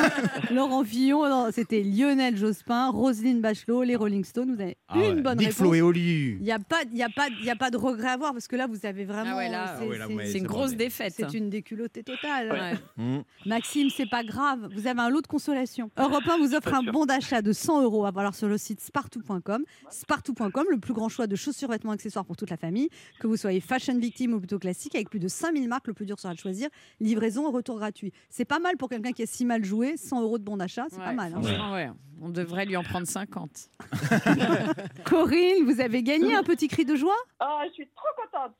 [0.50, 4.54] Laurent Fillon, c'était Lionel Jospin, Roselyne Bachelot, les Rolling Stones.
[4.54, 5.10] Vous avez Ah ouais.
[5.10, 5.58] une bonne Big réponse.
[5.62, 6.36] Flo et Oli.
[6.38, 8.12] Il n'y a, pas- il y a, pas- il y a pas de regret à
[8.12, 9.32] avoir parce que là, vous avez vraiment.
[9.34, 11.14] Ah ouais, là, c'est- ah ouais, là, c'est- une grosse défaite.
[11.16, 12.52] c'est une déculottée totale.
[12.52, 13.04] Ouais.
[13.04, 13.22] hmm.
[13.46, 14.68] Maxime, c'est pas grave.
[14.74, 15.90] Vous avez un lot de consolation.
[15.98, 18.80] Europe 1 vous offre un bon d'achat de 100 euros à valoir sur le site
[18.80, 19.62] spartou.com.
[19.90, 22.88] Spartou.com, le plus grand choix de chaussures, vêtements, accessoires pour toute la famille.
[23.20, 26.06] Que vous soyez fashion victime ou plutôt classique, avec plus de 5000 marques, le plus
[26.06, 26.68] dur sera de choisir.
[27.00, 28.12] Livraison et retour gratuit.
[28.30, 29.96] C'est pas mal pour quelqu'un qui a si mal joué.
[29.96, 31.32] 100 euros de bon d'achat, c'est pas mal.
[31.34, 31.72] hein.
[31.74, 31.90] ouais.
[32.20, 33.70] On devrait lui en prendre 50.
[35.04, 37.14] Corinne, vous avez gagné un petit cri de joie?
[37.38, 38.56] Ah, je suis trop contente.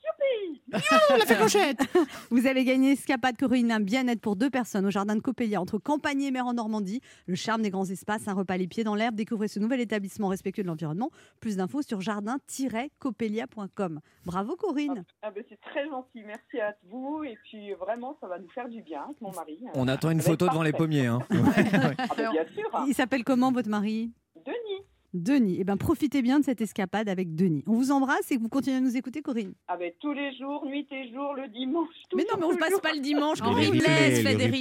[0.70, 0.70] Youpi
[2.30, 5.78] Vous avez gagné Escapade Corinne, un bien-être pour deux personnes au jardin de Coppelia entre
[5.78, 7.00] Campagne et Mer en Normandie.
[7.26, 9.16] Le charme des grands espaces, un repas les pieds dans l'herbe.
[9.16, 11.10] Découvrez ce nouvel établissement respectueux de l'environnement.
[11.40, 14.00] Plus d'infos sur jardin-coppelia.com.
[14.24, 15.04] Bravo Corinne.
[15.22, 16.22] Ah ben, c'est très gentil.
[16.24, 17.24] Merci à vous.
[17.24, 19.58] Et puis vraiment, ça va nous faire du bien avec mon mari.
[19.74, 21.06] On attend une photo devant les pommiers.
[21.06, 21.20] Hein.
[21.30, 22.70] Ah ben, bien sûr.
[22.86, 24.10] Il s'appelle comment votre mari?
[24.44, 24.84] Denis.
[25.14, 25.56] Denis.
[25.60, 27.64] Eh bien, profitez bien de cette escapade avec Denis.
[27.66, 29.54] On vous embrasse et que vous continuez à nous écouter, Corinne.
[29.66, 31.88] Ah ben, tous les jours, nuit et jour, le dimanche.
[32.14, 33.38] Mais non, mais on ne passe pas le dimanche.
[33.42, 34.58] En replay, fait des replays.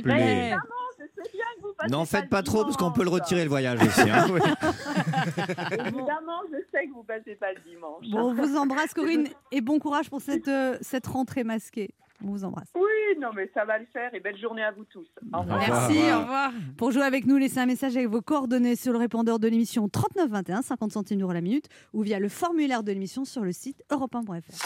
[0.54, 0.56] replays.
[1.00, 3.10] Je sais bien que vous passez N'en faites pas le trop parce qu'on peut le
[3.10, 4.10] retirer le voyage aussi.
[4.10, 4.26] hein.
[5.72, 8.06] Évidemment, je sais que vous passez pas le dimanche.
[8.10, 11.90] Bon, on vous embrasse, Corinne, et bon courage pour cette, euh, cette rentrée masquée.
[12.24, 12.70] On vous embrasse.
[12.76, 14.14] Oui, non, mais ça va le faire.
[14.14, 15.08] Et belle journée à vous tous.
[15.34, 15.60] Au revoir.
[15.60, 16.18] Merci, revoir.
[16.18, 16.52] au revoir.
[16.78, 19.88] Pour jouer avec nous, laissez un message avec vos coordonnées sur le répondeur de l'émission
[19.88, 23.84] 3921, 50 centimes d'euros la minute, ou via le formulaire de l'émission sur le site
[23.92, 24.66] europe1.fr.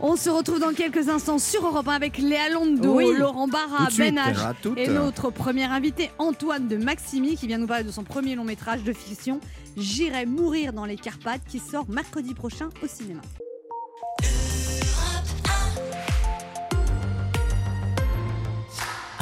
[0.00, 3.16] On se retrouve dans quelques instants sur Europe 1 avec Léa Londo, Oui.
[3.16, 3.88] Laurent Barra.
[3.96, 8.04] Ben H et notre premier invité Antoine de Maximi qui vient nous parler de son
[8.04, 9.40] premier long métrage de fiction
[9.76, 13.20] J'irai mourir dans les Carpates qui sort mercredi prochain au cinéma.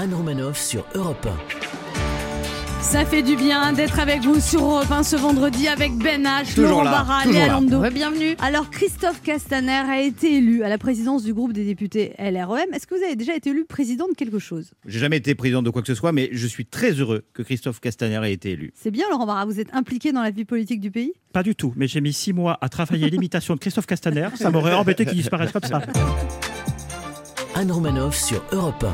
[0.04, 1.26] Anne Romanoff sur Europe
[2.82, 6.60] Ça fait du bien d'être avec vous sur Europe 1 ce vendredi avec Ben H,
[6.60, 7.46] Laurent Barra, Léa.
[7.46, 7.80] Lando.
[7.90, 8.36] Bienvenue.
[8.38, 12.74] Alors Christophe Castaner a été élu à la présidence du groupe des députés LREM.
[12.74, 14.72] Est-ce que vous avez déjà été élu président de quelque chose?
[14.84, 17.40] J'ai jamais été président de quoi que ce soit, mais je suis très heureux que
[17.42, 18.72] Christophe Castaner ait été élu.
[18.74, 21.14] C'est bien Laurent Barra, vous êtes impliqué dans la vie politique du pays?
[21.32, 24.28] Pas du tout, mais j'ai mis six mois à travailler l'imitation de Christophe Castaner.
[24.34, 25.80] Ça m'aurait embêté qu'il disparaisse comme ça.
[27.54, 27.60] 1.
[27.62, 28.84] Anne Romanoff sur Europe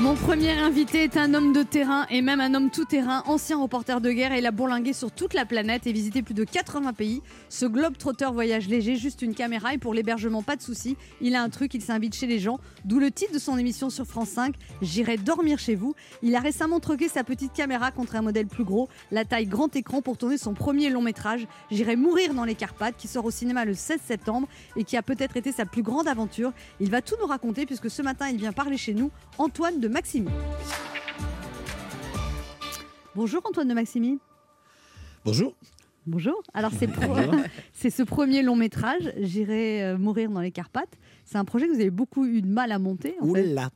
[0.00, 4.00] Mon premier invité est un homme de terrain et même un homme tout-terrain, ancien reporter
[4.00, 7.22] de guerre il a bourlingué sur toute la planète et visité plus de 80 pays.
[7.48, 10.96] Ce globe trotteur voyage léger, juste une caméra et pour l'hébergement pas de souci.
[11.20, 13.88] Il a un truc, il s'invite chez les gens, d'où le titre de son émission
[13.88, 15.94] sur France 5, J'irai dormir chez vous.
[16.22, 19.74] Il a récemment troqué sa petite caméra contre un modèle plus gros, la taille grand
[19.76, 23.30] écran pour tourner son premier long métrage, J'irai mourir dans les Carpates, qui sort au
[23.30, 26.52] cinéma le 16 septembre et qui a peut-être été sa plus grande aventure.
[26.80, 29.83] Il va tout nous raconter puisque ce matin il vient parler chez nous, Antoine de
[29.88, 30.30] Maximi.
[33.14, 34.18] Bonjour Antoine de Maximi.
[35.24, 35.54] Bonjour.
[36.06, 36.42] Bonjour.
[36.52, 36.88] Alors c'est
[37.72, 40.98] c'est ce premier long métrage, J'irai euh, mourir dans les Carpates.
[41.24, 43.14] C'est un projet que vous avez beaucoup eu de mal à monter.
[43.20, 43.46] En Ouh fait.
[43.46, 43.70] là.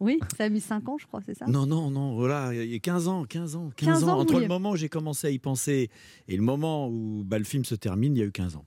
[0.00, 1.46] Oui, ça a mis 5 ans je crois, c'est ça?
[1.46, 4.40] Non, non, non, voilà, il y a 15 ans, 15 ans, 15, 15 ans, Entre
[4.40, 5.88] le moment où j'ai commencé à y penser
[6.28, 8.64] et le moment où bah, le film se termine, il y a eu 15 ans.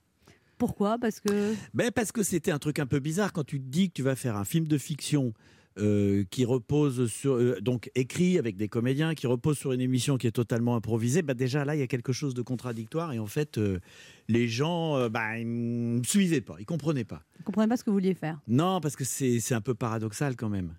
[0.58, 0.98] Pourquoi?
[0.98, 3.90] Parce que Ben, parce que c'était un truc un peu bizarre quand tu te dis
[3.90, 5.34] que tu vas faire un film de fiction
[5.78, 10.18] euh, qui repose sur euh, donc écrit avec des comédiens, qui repose sur une émission
[10.18, 11.22] qui est totalement improvisée.
[11.22, 13.80] Bah déjà là, il y a quelque chose de contradictoire et en fait, euh,
[14.28, 17.24] les gens, euh, bah, ils ne suivaient pas, ils comprenaient pas.
[17.38, 18.40] Vous comprenez pas ce que vous vouliez faire?
[18.48, 20.74] Non, parce que c'est c'est un peu paradoxal quand même.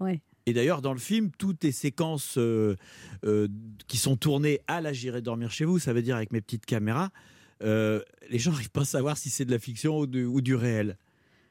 [0.00, 0.20] Ouais.
[0.46, 2.74] Et d'ailleurs, dans le film, toutes les séquences euh,
[3.24, 3.46] euh,
[3.86, 6.66] qui sont tournées à la J'irai dormir chez vous, ça veut dire avec mes petites
[6.66, 7.10] caméras,
[7.62, 10.40] euh, les gens n'arrivent pas à savoir si c'est de la fiction ou, du- ou
[10.40, 10.98] du réel.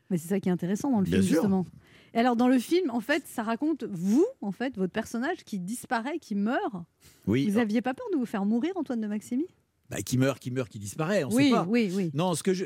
[0.10, 1.36] Mais c'est ça qui est intéressant dans le Bien film, sûr.
[1.36, 1.65] justement.
[2.13, 5.60] Et alors, dans le film, en fait, ça raconte vous, en fait, votre personnage qui
[5.60, 6.76] disparaît, qui meurt.
[7.28, 9.45] Oui, Vous aviez pas peur de vous faire mourir, Antoine de Maximi?
[9.89, 11.65] Bah, qui meurt, qui meurt, qui disparaît, on Oui, sait pas.
[11.67, 12.12] oui, oui.
[12.13, 12.63] Non, ce que je...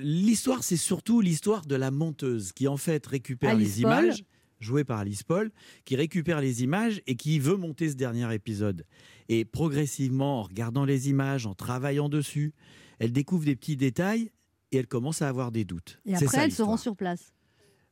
[0.00, 4.04] l'histoire, c'est surtout l'histoire de la monteuse qui en fait récupère Alice les Paul.
[4.04, 4.24] images,
[4.60, 5.50] jouée par Alice Paul,
[5.84, 8.86] qui récupère les images et qui veut monter ce dernier épisode.
[9.28, 12.54] Et progressivement, en regardant les images, en travaillant dessus,
[12.98, 14.30] elle découvre des petits détails
[14.72, 16.00] et elle commence à avoir des doutes.
[16.06, 17.33] Et après, ça, elle se rend sur place.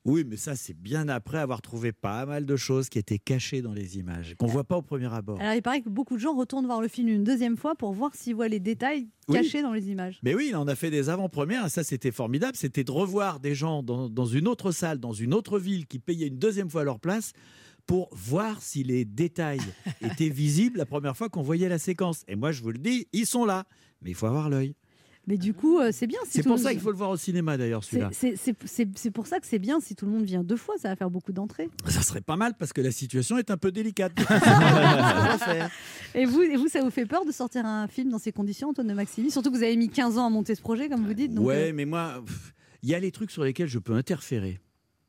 [0.05, 3.63] Oui, mais ça, c'est bien après avoir trouvé pas mal de choses qui étaient cachées
[3.63, 5.41] dans les images, qu'on voit pas au premier abord.
[5.41, 7.93] Alors, il paraît que beaucoup de gens retournent voir le film une deuxième fois pour
[7.93, 9.37] voir s'ils voient les détails Oui.
[9.37, 10.19] cachés dans les images.
[10.25, 12.57] Mais oui, il en a fait des avant-premières, et ça c'était formidable.
[12.57, 16.01] C'était de revoir des gens dans, dans une autre salle, dans une autre ville, qui
[16.01, 17.33] payaient une deuxième fois leur place
[17.87, 19.61] pour voir si les détails
[20.01, 22.25] étaient visibles la première fois qu'on voyait la séquence.
[22.27, 23.67] Et moi, je vous le dis, ils sont là,
[24.01, 24.75] mais il faut avoir l'œil.
[25.29, 26.19] Mais du coup, euh, c'est bien.
[26.25, 28.11] si C'est pour ça qu'il faut le voir au cinéma d'ailleurs, celui-là.
[28.13, 30.97] C'est pour ça que c'est bien si tout le monde vient deux fois, ça va
[30.97, 31.69] faire beaucoup d'entrées.
[31.87, 34.13] Ça serait pas mal parce que la situation est un peu délicate.
[36.15, 38.69] Et vous, et vous, ça vous fait peur de sortir un film dans ces conditions,
[38.71, 39.31] Antoine de Maximi?
[39.31, 41.33] Surtout que vous avez mis 15 ans à monter ce projet, comme vous dites.
[41.33, 42.23] donc, ouais, euh, mais moi,
[42.83, 44.61] il y a les trucs sur lesquels je peux interférer.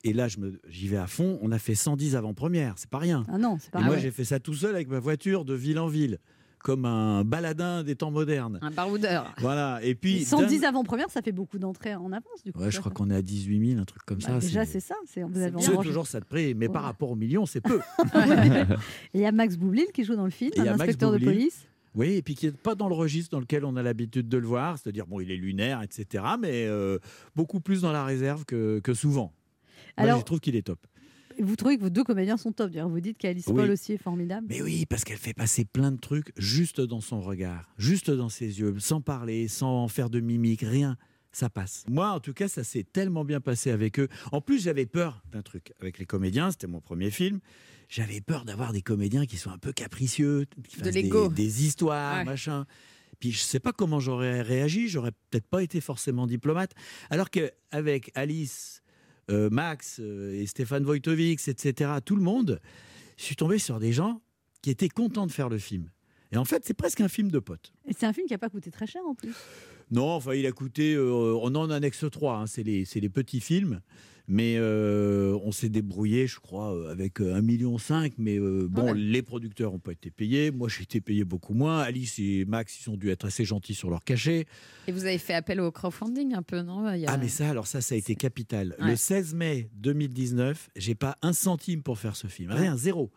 [0.06, 0.28] Et là,
[0.68, 1.40] j'y vais à fond.
[1.42, 3.26] On a fait 110 avant-premières, c'est pas rien.
[3.30, 5.54] Ah non, c'est pas Et moi, j'ai fait ça tout seul avec ma voiture de
[5.54, 6.20] ville en ville,
[6.64, 8.58] comme un baladin des temps modernes.
[8.64, 9.32] Un baroudeur.
[9.40, 9.80] Voilà.
[9.84, 10.24] Et puis.
[10.26, 12.60] 110 d'un- avant-première, ça fait beaucoup d'entrées en avance, du coup.
[12.62, 14.40] Ouais, je crois qu'on est à 18 000, un truc comme Bah, ça.
[14.40, 14.96] déjà, c'est ça.
[15.06, 15.24] c'est-
[15.84, 17.80] toujours ça de prix, mais par rapport aux millions, c'est peu.
[19.14, 20.74] Et Il y a Max Boublil qui joue dans le film, Et il y un
[20.74, 21.38] a Max inspecteur de Boublil.
[21.38, 21.68] police.
[21.96, 24.38] Oui, et puis qui n'est pas dans le registre dans lequel on a l'habitude de
[24.38, 26.98] le voir, c'est-à-dire, bon, il est lunaire, etc., mais euh,
[27.36, 29.32] beaucoup plus dans la réserve que, que souvent.
[29.98, 30.80] Moi, Alors- je trouve qu'il est top.
[31.42, 32.72] Vous trouvez que vos deux comédiens sont top.
[32.72, 33.56] D'ailleurs, vous dites qu'Alice Oui.
[33.56, 34.48] Paul aussi est formidable.
[34.50, 38.30] Mais oui, parce qu'elle fait passer plein de trucs juste dans son regard, juste dans
[38.30, 40.98] ses yeux, sans parler, sans faire de mimique, rien.
[41.32, 41.84] Ça passe.
[41.90, 44.08] Moi, en tout cas, ça s'est tellement bien passé avec eux.
[44.32, 46.52] En plus, j'avais peur d'un truc avec les comédiens.
[46.52, 47.40] C'était mon premier film.
[47.90, 51.30] J'avais peur d'avoir des comédiens qui sont un peu capricieux, qui De fassent des, l'ego.
[51.30, 52.24] des histoires, Ouais.
[52.26, 52.66] machin.
[53.20, 54.88] Puis je sais pas comment j'aurais réagi.
[54.90, 56.74] J'aurais peut-être pas été forcément diplomate.
[57.10, 58.83] Alors qu'avec Alice,
[59.30, 62.60] euh, Max euh, et Stéphane Wojtowicz, etc., tout le monde,
[63.18, 64.22] je suis tombé sur des gens
[64.62, 65.90] qui étaient contents de faire le film.
[66.34, 67.74] Et en fait, c'est presque un film de potes.
[67.88, 69.34] Et c'est un film qui n'a pas coûté très cher en plus.
[69.92, 70.94] Non, enfin, il a coûté.
[70.96, 73.82] euh, on en annexe 3, hein, c'est les, c'est les petits films.
[74.30, 77.78] Mais euh, on s'est débrouillé, je crois, euh, avec euh, 1,5 million.
[78.18, 78.94] Mais euh, bon, Ouais.
[78.96, 80.50] les producteurs n'ont pas été payés.
[80.50, 81.80] Moi, j'ai été payé beaucoup moins.
[81.82, 84.46] Alice et Max, ils ont dû être assez gentils sur leur cachet.
[84.88, 87.28] Et vous avez fait appel au crowdfunding un peu, non Il y a- Ah, mais
[87.28, 88.78] ça, alors ça, ça a été capital.
[88.80, 88.92] Ouais.
[88.92, 92.50] Le 16 mai 2019, j'ai pas un centime pour faire ce film.
[92.52, 93.12] Rien, zéro.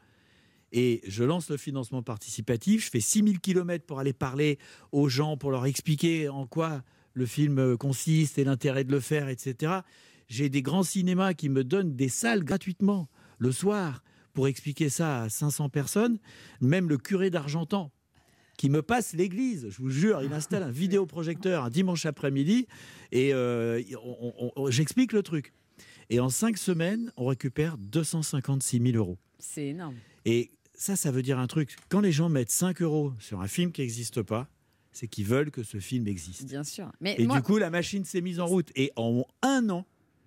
[0.73, 2.87] Et je lance le financement participatif.
[2.87, 4.59] Je fais 6000 km pour aller parler
[4.93, 6.83] aux gens, pour leur expliquer en quoi
[7.15, 9.81] le film euh, consiste et l'intérêt de le faire, etc.
[10.29, 14.03] J'ai des grands cinémas qui me donnent des salles gratuitement le soir
[14.33, 16.19] pour expliquer ça à 500 personnes.
[16.61, 17.91] Même le curé d'Argentan
[18.57, 22.67] qui me passe l'église, je vous jure, il installe un vidéoprojecteur un dimanche après-midi
[23.13, 23.83] et euh,
[24.69, 25.53] j'explique le truc.
[26.09, 29.19] Et en cinq semaines, on récupère 256 000 euros.
[29.39, 29.97] C'est énorme.
[30.27, 31.77] Et ça, ça veut dire un truc.
[31.89, 34.49] Quand les gens mettent 5 euros sur un film qui n'existe pas,
[34.93, 36.47] c'est qu'ils veulent que ce film existe.
[36.47, 36.91] Bien sûr.
[37.01, 38.71] Mais Et moi, du coup, la machine s'est mise en route.
[38.75, 39.87] Et en un an,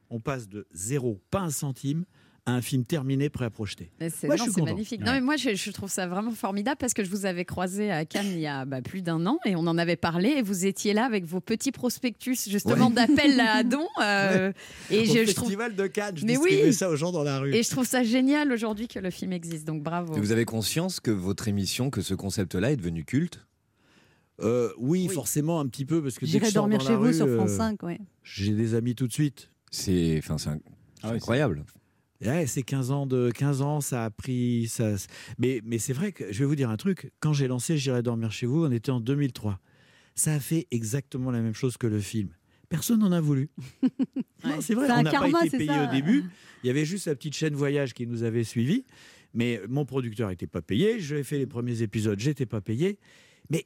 [0.10, 2.06] on passe de zéro, pas un centime,
[2.50, 3.92] à un film terminé, prêt à projeter.
[4.10, 5.00] C'est magnifique.
[5.02, 5.06] Ouais.
[5.06, 7.92] Non, mais moi, je, je trouve ça vraiment formidable parce que je vous avais croisé
[7.92, 10.42] à Cannes il y a bah, plus d'un an et on en avait parlé et
[10.42, 12.94] vous étiez là avec vos petits prospectus justement Ouais.
[12.94, 13.88] d'appel à dons.
[14.02, 14.52] euh,
[14.92, 16.74] et Au je, je trouve, festival de Cannes, je Mais distribuais oui.
[16.74, 17.54] ça aux gens dans la rue.
[17.56, 19.66] et je trouve ça génial aujourd'hui que le film existe.
[19.66, 20.16] Donc bravo.
[20.16, 23.46] Et vous avez conscience que votre émission, que ce concept-là est devenu culte?
[24.42, 27.14] Euh, oui, forcément un petit peu parce que J'irai dormir dans chez la vous rue,
[27.14, 27.84] sur France euh, 5.
[27.84, 28.00] Ouais.
[28.24, 29.50] J'ai des amis tout de suite.
[29.70, 30.50] C'est enfin, c'est
[31.04, 31.66] Ah oui, incroyable.
[32.26, 34.96] Ouais, c'est 15 ans de 15 ans, ça a pris ça.
[35.38, 37.12] Mais mais c'est vrai que je vais vous dire un truc.
[37.20, 39.60] Quand j'ai lancé J'irai dormir chez vous, on était en 2003.
[40.16, 42.30] Ça a fait exactement la même chose que le film.
[42.68, 43.50] Personne n'en a voulu.
[44.46, 46.24] Non, c'est vrai, on n'a pas été payé au début.
[46.64, 48.86] Il y avait juste la petite chaîne voyage qui nous avait suivis.
[49.34, 51.02] Mais mon producteur n'était pas payé.
[51.02, 52.98] J'ai fait les premiers épisodes, j'étais pas payé.
[53.50, 53.66] Mais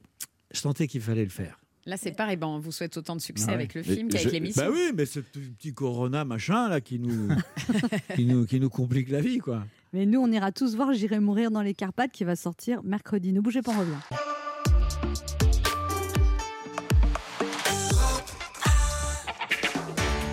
[0.50, 1.63] je sentais qu'il fallait le faire.
[1.86, 2.36] Là, c'est pareil.
[2.36, 3.54] Bon, on vous souhaite autant de succès Ah ouais.
[3.56, 4.62] avec le Mais film qu'avec l'émission.
[4.64, 7.28] Bah oui, mais ce petit corona machin là qui nous,
[8.16, 9.64] qui nous, qui nous complique la vie quoi.
[9.92, 13.32] Mais nous, on ira tous voir J'irai mourir dans les Carpates qui va sortir mercredi.
[13.32, 13.92] Ne bougez pas, on revient.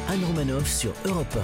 [0.09, 1.37] Anne Romanoff sur Europe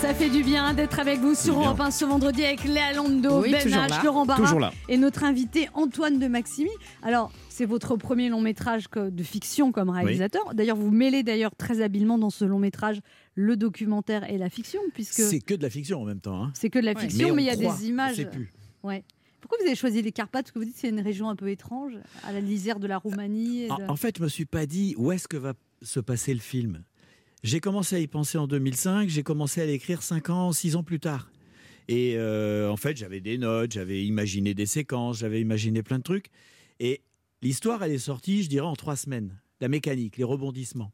[0.00, 1.54] Ça fait du bien d'être avec vous sur.
[1.58, 4.04] Europe 1 ce vendredi avec Léa Lando, Oui, Ben H.
[4.04, 6.70] Laurent Barra et notre invité Antoine de Maximi.
[7.02, 10.54] Alors, c'est votre premier long métrage de fiction comme réalisateur.
[10.54, 13.00] D'ailleurs, vous mêlez d'ailleurs très habilement dans ce long métrage
[13.34, 16.44] le documentaire et la fiction, puisque C'est que de la fiction en même temps.
[16.44, 16.52] hein.
[16.54, 18.16] c'est que de la fiction, on mais il y a croit, des images.
[18.16, 18.52] sait plus.
[18.84, 19.04] Ouais.
[19.40, 20.44] Pourquoi vous avez choisi les Carpates?
[20.46, 21.92] Parce que vous dites que c'est une région un peu étrange,
[22.24, 23.64] à la lisière de la Roumanie.
[23.64, 26.00] et En, de- en fait, je me suis pas dit où est-ce que va se
[26.00, 26.82] passer le film?
[27.44, 30.82] J'ai commencé à y penser en 2005, j'ai commencé à l'écrire 5 ans, 6 ans
[30.82, 31.30] plus tard.
[31.86, 36.02] Et euh, en fait, j'avais des notes, j'avais imaginé des séquences, j'avais imaginé plein de
[36.02, 36.26] trucs.
[36.80, 37.02] Et
[37.40, 39.40] l'histoire, elle est sortie, je dirais, en trois semaines.
[39.60, 40.92] La mécanique, les rebondissements.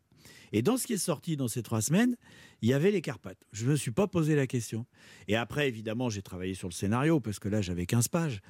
[0.53, 2.15] Et dans ce qui est sorti dans ces trois semaines,
[2.61, 3.43] il y avait les Carpates.
[3.53, 4.87] Je ne me suis pas posé la question.
[5.29, 8.41] Et après, évidemment, j'ai travaillé sur le scénario, parce que là, j'avais 15 pages.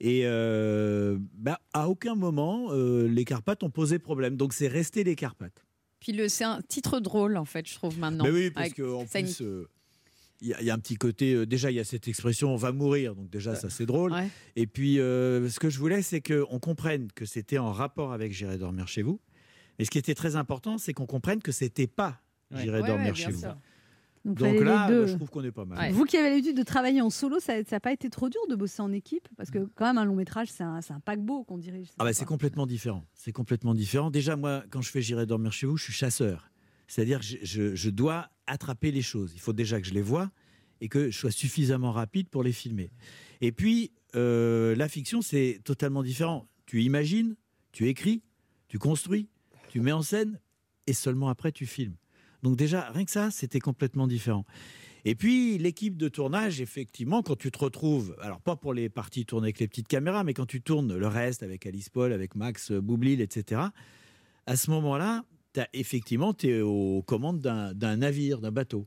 [0.00, 4.36] Et euh, bah, à aucun moment, euh, les Carpates ont posé problème.
[4.36, 5.65] Donc, c'est resté les Carpates.
[6.06, 8.22] Puis le, c'est un titre drôle, en fait, je trouve maintenant.
[8.22, 9.68] Mais oui, parce qu'en plus, euh,
[10.40, 11.32] il y, a- il y a un petit côté.
[11.34, 13.16] euh, déjà, il y a cette expression on va mourir.
[13.16, 14.12] Donc, déjà, ça, c'est drôle.
[14.12, 14.28] Ouais.
[14.54, 18.32] Et puis, euh, ce que je voulais, c'est qu'on comprenne que c'était en rapport avec
[18.32, 19.18] J'irai dormir chez vous.
[19.80, 22.20] Mais ce qui était très important, c'est qu'on comprenne que c'était pas.
[22.52, 23.44] J'irai Ouais, dormir chez vous.
[24.34, 25.00] Donc, là, les deux.
[25.02, 25.78] bah, je trouve qu'on est pas mal.
[25.78, 25.90] Ouais.
[25.92, 28.56] Vous qui avez l'habitude de travailler en solo, ça n'a pas été trop dur de
[28.56, 29.28] bosser en équipe?
[29.36, 31.88] Parce que quand même, un long métrage, c'est un, un paquebot qu'on dirige.
[31.98, 33.04] Ah bah, c'est complètement différent.
[33.14, 34.10] C'est complètement différent.
[34.10, 36.50] Déjà, moi, quand je fais J'irai dormir chez vous, je suis chasseur.
[36.88, 39.32] C'est-à-dire que je, je- je dois attraper les choses.
[39.34, 40.30] Il faut déjà que je les vois
[40.80, 42.90] et que je sois suffisamment rapide pour les filmer.
[43.40, 46.48] Et puis, euh, la fiction, c'est totalement différent.
[46.66, 47.34] Tu imagines,
[47.72, 48.22] tu écris,
[48.68, 49.28] tu construis,
[49.68, 50.38] tu mets en scène
[50.86, 51.94] et seulement après tu filmes.
[52.46, 54.44] Donc déjà, rien que ça, c'était complètement différent.
[55.04, 59.26] Et puis, l'équipe de tournage, effectivement, quand tu te retrouves, alors pas pour les parties
[59.26, 62.36] tournées avec les petites caméras, mais quand tu tournes le reste avec Alice Paul, avec
[62.36, 63.62] Max euh, Boublil, etc.,
[64.46, 65.24] à ce moment-là,
[65.72, 68.86] effectivement, tu es aux commandes d'un navire, d'un bateau.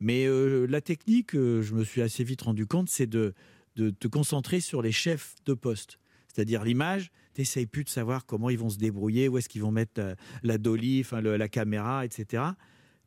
[0.00, 3.34] Mais euh, la technique, euh, je me suis assez vite rendu compte, c'est de,
[3.76, 6.00] de te concentrer sur les chefs de poste.
[6.26, 9.62] C'est-à-dire l'image, tu n'essayes plus de savoir comment ils vont se débrouiller, où est-ce qu'ils
[9.62, 12.42] vont mettre euh, la dolly, la caméra, etc.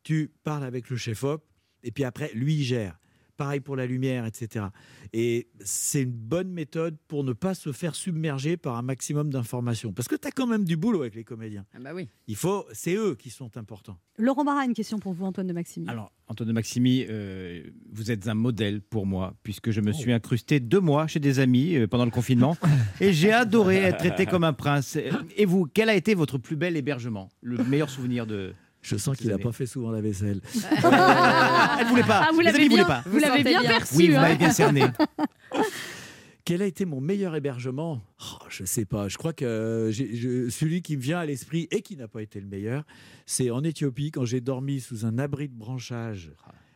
[0.04, 1.44] Tu parles avec le chef-op,
[1.84, 3.00] et puis après, lui, il gère.
[3.36, 4.66] Pareil pour la lumière, etc.
[5.12, 9.92] Et c'est une bonne méthode pour ne pas se faire submerger par un maximum d'informations.
[9.92, 11.66] Parce que tu as quand même du boulot avec les comédiens.
[11.74, 12.08] Ah bah oui.
[12.28, 13.98] Il faut, c'est eux qui sont importants.
[14.20, 15.90] Laurent Barra, une question pour vous, Antoine de Maximi.
[15.90, 20.14] Alors, Antoine de Maximi, euh, vous êtes un modèle pour moi, puisque je me suis
[20.14, 22.56] incrusté deux mois chez des amis euh, pendant le confinement,
[23.02, 24.96] et j'ai adoré être traité comme un prince.
[25.36, 27.30] Et vous, quel a été votre plus bel hébergement?
[27.42, 28.54] Le meilleur souvenir de...
[28.84, 30.42] Je sens qu'il n'a pas fait souvent la vaisselle.
[30.84, 32.26] Elle voulait pas.
[32.28, 33.02] Ah, vous l'avez bien, pas.
[33.06, 33.70] vous l'avez bien bien.
[33.70, 33.96] perçu.
[33.96, 34.22] Oui, vous hein.
[34.22, 34.84] m'avez bien cerné.
[36.46, 38.02] Quel a été mon meilleur hébergement?
[38.20, 39.08] Oh, Je sais pas.
[39.08, 42.22] Je crois que euh, je- celui qui me vient à l'esprit et qui n'a pas
[42.22, 42.84] été le meilleur,
[43.26, 46.34] c'est en Éthiopie quand j'ai dormi sous un abri de branchage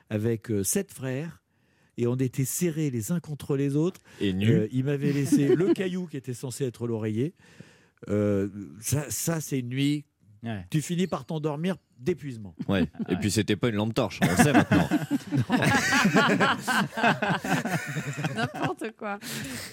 [0.09, 1.43] avec euh, sept frères.
[1.97, 3.99] Et on était serrés les uns contre les autres.
[4.21, 4.49] Et nu.
[4.49, 7.33] Euh, il m'avait laissé le caillou qui était censé être l'oreiller.
[8.07, 8.47] Euh,
[8.79, 10.05] ça, ça, c'est une nuit.
[10.43, 10.65] Ouais.
[10.69, 12.56] Tu finis par t'endormir d'épuisement.
[12.67, 12.86] Ouais.
[13.10, 14.88] Et puis c'était pas une lampe torche, on le sait maintenant.
[18.36, 19.19] N'importe quoi.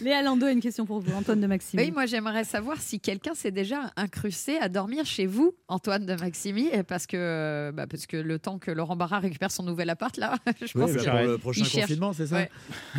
[0.00, 1.83] Léa Lando a une question pour vous, Antoine de Maximi.
[1.83, 6.14] Oui, moi j'aimerais savoir si quelqu'un s'est déjà incrusté à dormir chez vous, Antoine de
[6.14, 10.16] Maximi, parce que, bah, parce que le temps que Laurent Barra récupère son nouvel appart,
[10.16, 12.50] là, je pense Oui, que- pour le prochain confinement, c'est ça Ouais.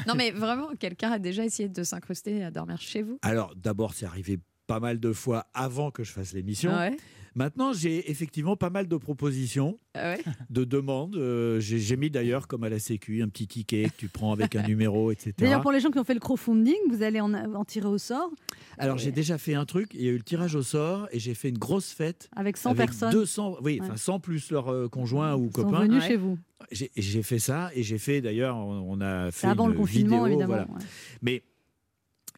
[0.08, 3.18] Non, mais vraiment, quelqu'un a déjà essayé de s'incruster à dormir chez vous?
[3.22, 6.72] Alors, d'abord, c'est arrivé pas mal de fois avant que je fasse l'émission.
[6.74, 6.98] Ah ouais
[7.36, 11.18] Maintenant, j'ai effectivement pas mal de propositions, Ah ouais de demandes.
[11.18, 14.56] Euh, j'ai mis d'ailleurs, comme à la Sécu, un petit ticket que tu prends avec
[14.56, 15.34] un numéro, etc.
[15.38, 17.98] D'ailleurs, pour les gens qui ont fait le crowdfunding, vous allez en, en tirer au
[17.98, 18.32] sort
[18.78, 19.90] Alors, j'ai déjà fait un truc.
[19.94, 22.30] Il y a eu le tirage au sort et j'ai fait une grosse fête.
[22.36, 23.88] avec 100 avec personnes 200, oui, Ouais.
[23.88, 25.82] enfin 100 plus leurs euh, conjoints ou qui sont copains.
[25.84, 26.08] venus Ouais.
[26.08, 26.38] chez vous.
[26.72, 29.74] J'ai j'ai fait ça et j'ai fait d'ailleurs, on on a fait C'est avant une
[29.74, 30.48] le confinement, vidéo, évidemment.
[30.48, 30.64] voilà.
[30.64, 30.86] ouais.
[31.22, 31.44] Mais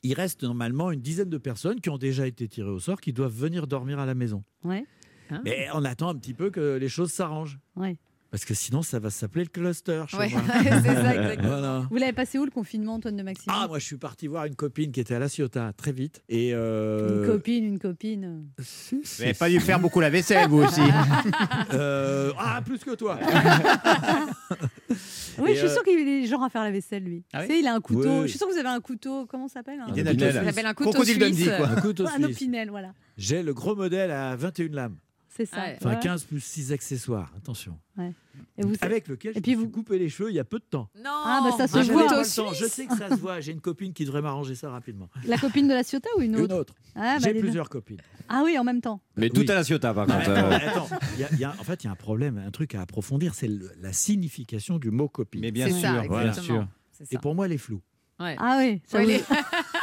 [0.03, 3.13] il reste normalement une dizaine de personnes qui ont déjà été tirées au sort, qui
[3.13, 4.43] doivent venir dormir à la maison.
[4.63, 4.85] Ouais.
[5.29, 7.59] Hein Mais on attend un petit peu que les choses s'arrangent.
[7.75, 7.97] Ouais.
[8.37, 10.03] Parce que sinon, ça va s'appeler le cluster.
[10.07, 10.41] chez Ouais, moi.
[10.61, 11.47] c'est ça, exactement.
[11.47, 11.87] Voilà.
[11.89, 14.45] Vous l'avez passé où le confinement, Antoine de Maxime Ah, moi, je suis parti voir
[14.45, 16.21] une copine qui était à La Ciotat très vite.
[16.29, 18.45] Et euh, Une copine, une copine.
[18.61, 20.81] si, Vous si, n'avez pas dû faire beaucoup la vaisselle, vous aussi.
[21.73, 23.19] euh, ah, plus que toi.
[25.39, 27.23] Oui, Et, je suis euh, sûre qu'il est genre à faire la vaisselle, lui.
[27.31, 28.21] Ah oui tu sais, il a un couteau.
[28.21, 28.21] Oui.
[28.23, 29.27] Je suis sûre que vous avez un couteau.
[29.27, 29.95] Comment ça s'appelle hein Un.
[29.95, 30.33] Ça suisse.
[30.33, 31.45] s'appelle un couteau Crocodile suisse.
[31.45, 31.67] Dundee, quoi.
[31.69, 32.93] Un couteau Un opinel, voilà.
[33.17, 34.97] J'ai le gros modèle à 21 lames.
[35.37, 35.57] C'est ça.
[35.57, 35.77] Ouais.
[35.79, 35.99] Enfin, Ouais.
[36.01, 37.31] 15 plus 6 accessoires.
[37.37, 37.77] Attention.
[38.57, 40.39] Et vous, Avec lequel je Et puis me suis vous- coupé les cheveux il y
[40.39, 40.89] a peu de temps.
[40.97, 42.07] Non, Ah, bah, ça se Ah, un j'avais voit.
[42.23, 42.53] temps.
[42.53, 43.39] Je sais que ça se voit.
[43.39, 45.09] J'ai une copine qui devrait m'arranger ça rapidement.
[45.25, 46.73] La copine de la Ciotat ou une Une autre autre.
[46.95, 47.39] Ah, bah, J'ai deux.
[47.39, 48.01] plusieurs copines.
[48.29, 48.99] Ah oui, en même temps.
[49.15, 49.45] Mais Oui.
[49.45, 50.17] tout à la Ciotat, par contre.
[50.19, 50.51] attends, euh.
[50.51, 50.87] attends.
[51.13, 52.75] Il y a- il y a- en fait, il y a un problème, un truc
[52.75, 55.41] à approfondir, c'est la signification du mot copine.
[55.41, 56.67] Mais bien sûr, ça, bien sûr.
[56.93, 57.81] C'est Et pour moi, elle est floue.
[58.19, 58.35] Ouais.
[58.39, 59.05] Ah oui, ça, Ouais,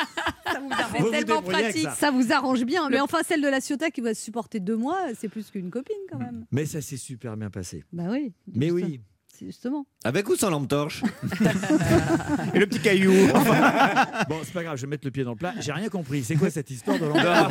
[0.98, 1.82] vous, tellement pratique.
[1.84, 1.90] ça.
[1.94, 2.88] ça vous arrange bien.
[2.90, 5.70] Mais enfin, celle de la Ciotat qui va se supporter deux mois, c'est plus qu'une
[5.70, 6.46] copine quand même.
[6.52, 7.84] Mais ça s'est super bien passé.
[7.92, 8.32] Bah oui.
[8.52, 9.84] Mais Juste- oui, c'est Justement.
[10.04, 11.02] Avec ou sans lampe torche
[12.54, 13.10] Et le petit caillou.
[14.28, 15.54] bon, c'est pas grave, je vais mettre le pied dans le plat.
[15.60, 16.22] J'ai rien compris.
[16.22, 17.48] C'est quoi cette histoire de l'endroit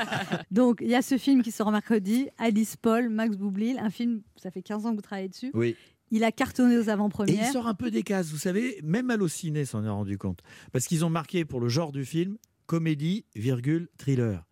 [0.50, 4.22] Donc, il y a ce film qui sort mercredi, Alice Paul, Max Boublil, un film,
[4.36, 5.50] ça fait 15 ans que vous travaillez dessus.
[5.52, 5.76] Oui.
[6.10, 7.52] Il a cartonné aux Et il avant-premières.
[7.52, 10.40] sort un peu des cases, vous savez, même Allociné s'en est rendu compte.
[10.72, 14.44] Parce qu'ils ont marqué pour le genre du film comédie, virgule, thriller.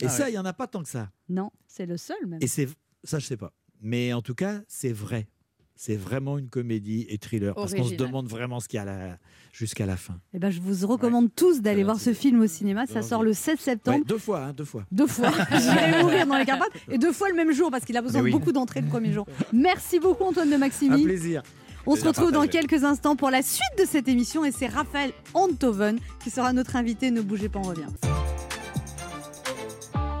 [0.00, 0.32] Et Ah ça, ouais.
[0.32, 1.10] il y en a pas tant que ça.
[1.28, 2.40] Non, c'est le seul même.
[2.42, 2.68] Et c'est
[3.04, 3.52] ça, je sais pas.
[3.80, 5.28] Mais en tout cas, c'est vrai.
[5.74, 7.54] C'est vraiment une comédie et thriller.
[7.54, 9.18] Parce qu'on se demande vraiment ce qu'il y a là-
[9.52, 10.20] jusqu'à la fin.
[10.32, 12.86] Eh ben, je vous recommande tous d'aller Très voir ce film au cinéma.
[12.86, 13.98] Ça sort le 16 septembre.
[13.98, 14.86] Ouais, deux fois, hein, deux fois.
[14.92, 15.32] Deux fois.
[15.50, 16.68] J'irai mourir dans les Carpates.
[16.90, 19.12] Et deux fois le même jour parce qu'il a besoin de beaucoup d'entrées le premier
[19.12, 19.26] jour.
[19.52, 21.02] Merci beaucoup Antoine de Un Maximi.
[21.04, 21.42] plaisir.
[21.86, 25.12] On se retrouve dans quelques instants pour la suite de cette émission et c'est Raphaël
[25.34, 27.10] Antoven qui sera notre invité.
[27.10, 27.82] Ne bougez pas, on revient.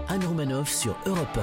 [0.08, 1.38] Anne Romanoff sur Europe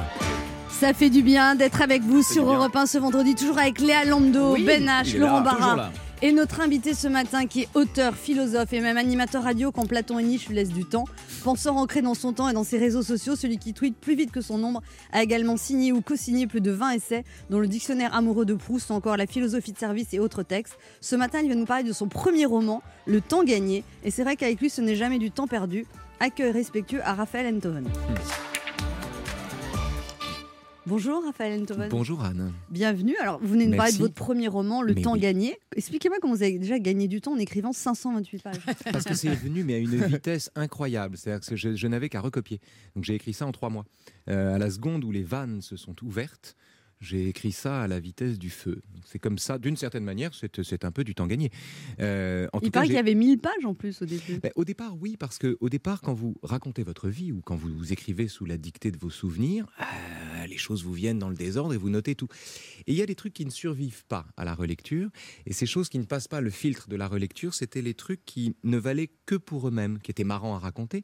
[0.69, 2.51] Ça fait du bien d'être avec vous sur.
[2.51, 5.89] Europe 1 ce vendredi, toujours avec Léa Lando, Oui, Ben H, Laurent Barra.
[6.21, 10.19] Et notre invité ce matin qui est auteur, philosophe et même animateur radio quand Platon
[10.19, 11.05] et Nietzsche lui laissent du temps.
[11.43, 14.31] Penseur ancré dans son temps et dans ses réseaux sociaux, celui qui tweet plus vite
[14.31, 14.81] que son ombre
[15.13, 18.89] a également signé ou co-signé plus de 20 essais dont le dictionnaire amoureux de Proust
[18.89, 20.77] ou encore la philosophie de service et autres textes.
[20.99, 23.83] Ce matin, il vient nous parler de son premier roman, Le temps gagné.
[24.03, 25.85] Et c'est vrai qu'avec lui, ce n'est jamais du temps perdu.
[26.19, 27.87] Accueil respectueux à Raphaël Enthoven.
[30.89, 31.87] Bonjour Raphaël Enthoven.
[31.87, 32.51] Bonjour Anne.
[32.71, 33.15] Bienvenue.
[33.21, 35.19] Alors, vous venez de parler de votre premier roman, Le Mais temps oui.
[35.19, 35.55] gagné.
[35.75, 38.55] Expliquez-moi comment vous avez déjà gagné du temps en écrivant 528 pages.
[38.91, 41.15] Parce que c'est venu, mais à une vitesse incroyable.
[41.15, 42.59] C'est-à-dire que je, je n'avais qu'à recopier.
[42.95, 43.85] Donc j'ai écrit ça en trois mois.
[44.29, 46.55] Euh, à la seconde où les vannes se sont ouvertes,
[47.01, 48.81] j'ai écrit ça à la vitesse du feu.
[49.05, 51.51] C'est comme ça, d'une certaine manière, c'est un peu du temps gagné.
[51.99, 54.39] Euh, en Il tout paraît qu'il y avait 1000 pages en plus au début.
[54.41, 57.55] Ben, au départ, oui, parce que au départ, quand vous racontez votre vie ou quand
[57.55, 59.83] vous, vous écrivez sous la dictée de vos souvenirs, euh,
[60.49, 62.27] les choses vous viennent dans le désordre et vous notez tout.
[62.87, 65.09] Et il y a des trucs qui ne survivent pas à la relecture,
[65.45, 68.25] et ces choses qui ne passent pas le filtre de la relecture, c'était les trucs
[68.25, 71.03] qui ne valaient que pour eux-mêmes, qui étaient marrants à raconter,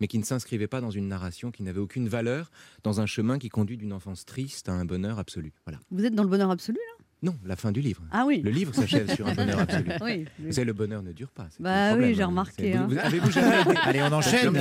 [0.00, 2.50] mais qui ne s'inscrivaient pas dans une narration qui n'avait aucune valeur,
[2.82, 5.52] dans un chemin qui conduit d'une enfance triste à un bonheur absolu.
[5.66, 5.80] Voilà.
[5.90, 7.03] Vous êtes dans le bonheur absolu là?
[7.24, 8.02] Non, la fin du livre.
[8.12, 8.42] Ah oui.
[8.44, 9.88] Le livre s'achève sur un bonheur absolu.
[10.02, 10.26] Oui.
[10.38, 11.48] Vous savez, le bonheur ne dure pas.
[11.58, 12.86] Bah oui, j'ai remarqué, hein.
[12.88, 14.54] vous- Avez-vous jamais été- Allez, on enchaîne.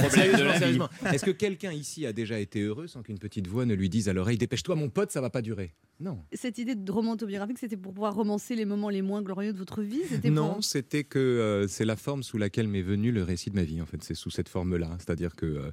[1.12, 4.08] Est-ce que quelqu'un ici a déjà été heureux sans qu'une petite voix ne lui dise
[4.10, 5.74] à l'oreille Dépêche-toi, mon pote, ça va pas durer?
[6.00, 6.20] Non.
[6.34, 9.58] Cette idée de roman autobiographique, c'était pour pouvoir romancer les moments les moins glorieux de
[9.58, 10.64] votre vie C'était Non, pour...
[10.64, 13.82] c'était que euh, c'est la forme sous laquelle m'est venu le récit de ma vie.
[13.82, 14.90] En fait, c'est sous cette forme-là.
[14.98, 15.72] C'est-à-dire que euh,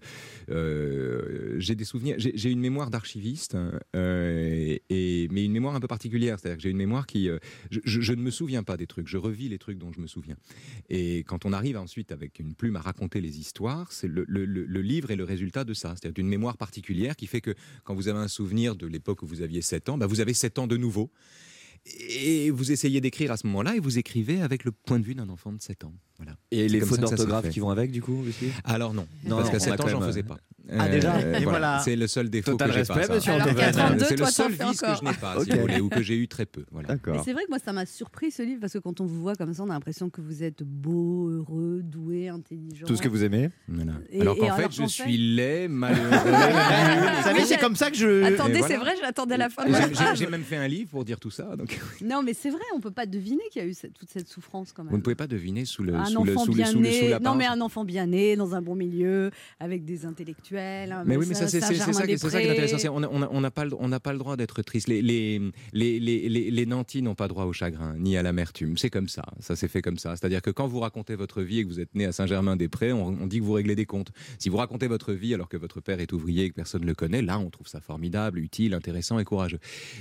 [0.51, 3.57] euh, j'ai des souvenirs, j'ai une mémoire d'archiviste,
[3.97, 6.39] euh, et, mais une mémoire un peu particulière.
[6.39, 7.29] C'est-à-dire que j'ai une mémoire qui.
[7.29, 7.39] euh,
[7.71, 10.37] je, ne me souviens pas des trucs, je revis les trucs dont je me souviens.
[10.89, 15.11] Et quand on arrive ensuite avec une plume à raconter les histoires, c'est le livre
[15.11, 15.91] est le résultat de ça.
[15.91, 19.27] C'est-à-dire d'une mémoire particulière qui fait que quand vous avez un souvenir de l'époque où
[19.27, 21.11] vous aviez 7 ans, bah, vous avez 7 ans de nouveau.
[21.87, 25.15] Et vous essayez d'écrire à ce moment-là et vous écrivez avec le point de vue
[25.15, 25.95] d'un enfant de 7 ans.
[26.23, 26.37] Voilà.
[26.51, 29.55] Et les fautes d'orthographe qui vont avec, du coup, aussi Alors non, Non, parce qu'à
[29.57, 30.37] on a 7 ans, j'en faisais euh, pas.
[30.79, 31.81] Ah, déjà Euh, voilà.
[31.83, 33.03] C'est le seul défaut Total que j'ai pas.
[33.03, 33.15] ça.
[33.15, 33.65] monsieur Alors Antoven.
[33.65, 35.55] qu'à 32, C'est toi, le seul vice que je n'ai pas, si Ok.
[35.57, 36.65] vous voulez, ou que j'ai eu très peu.
[36.71, 36.97] Voilà.
[37.25, 39.35] C'est vrai que moi, ça m'a surpris ce livre parce que quand on vous voit
[39.35, 42.87] comme ça, on a l'impression que vous êtes beau, heureux, doué, intelligent.
[42.87, 43.95] Tout ce que vous aimez Voilà.
[44.11, 46.05] Et- alors qu'en fait, je suis laid, malheureux.
[46.11, 48.23] Vous savez, c'est comme ça que je.
[48.25, 49.65] Attendez, c'est vrai, j'attendais la fin
[50.15, 51.49] J'ai- la même fait un livre pour dire tout ça.
[52.03, 54.73] Non, mais c'est vrai, on peut pas deviner qu'il y a eu toute cette souffrance
[54.73, 54.91] quand même.
[54.91, 56.81] vous ne pouvez pas deviner sous le, un sous le, enfant sous le, bien sous
[56.81, 60.05] le, sous né, non mais un enfant bien né dans un bon milieu, avec des
[60.07, 61.05] intellectuels, Nivelles.
[61.07, 61.73] Mais oui, mais ça, c'est ça, ça
[62.07, 62.95] qui est intéressant.
[62.95, 64.89] On n'a on a- on n'a pas, le- pas droit d'être triste.
[64.89, 65.41] Les, les,
[65.73, 68.77] les, les, les, les nantis n'ont pas droit au chagrin, ni à l'amertume.
[68.79, 69.23] C'est comme ça.
[69.41, 70.17] Ça s'est fait comme ça.
[70.17, 73.07] C'est-à-dire que quand vous racontez votre vie et que vous êtes né à Saint-Germain-des-Prés, on,
[73.09, 74.11] on dit que vous réglez des comptes.
[74.39, 76.87] Si vous racontez votre vie alors que votre père est ouvrier et que personne ne
[76.87, 79.59] le connaît, là, on trouve ça formidable, utile, intéressant et courageux.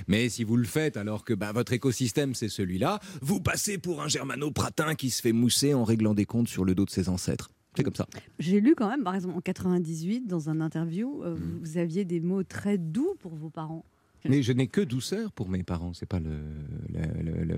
[0.08, 4.02] Mais si vous le faites alors que bah, votre écosystème, c'est celui-là, vous passez pour
[4.02, 7.08] un germano-pratin qui se fait mousser en réglant des comptes sur le dos de ses
[7.08, 7.50] ancêtres.
[7.76, 8.06] C'est comme ça.
[8.40, 11.58] J'ai lu quand même, par exemple, en 98, dans un interview, euh, Mm.
[11.62, 13.84] vous aviez des mots très doux pour vos parents.
[14.28, 16.40] Mais je n'ai que douceur pour mes parents, c'est pas le,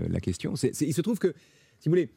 [0.09, 0.55] la, question.
[0.55, 1.35] Il se trouve que,
[1.81, 2.11] si vous voulez,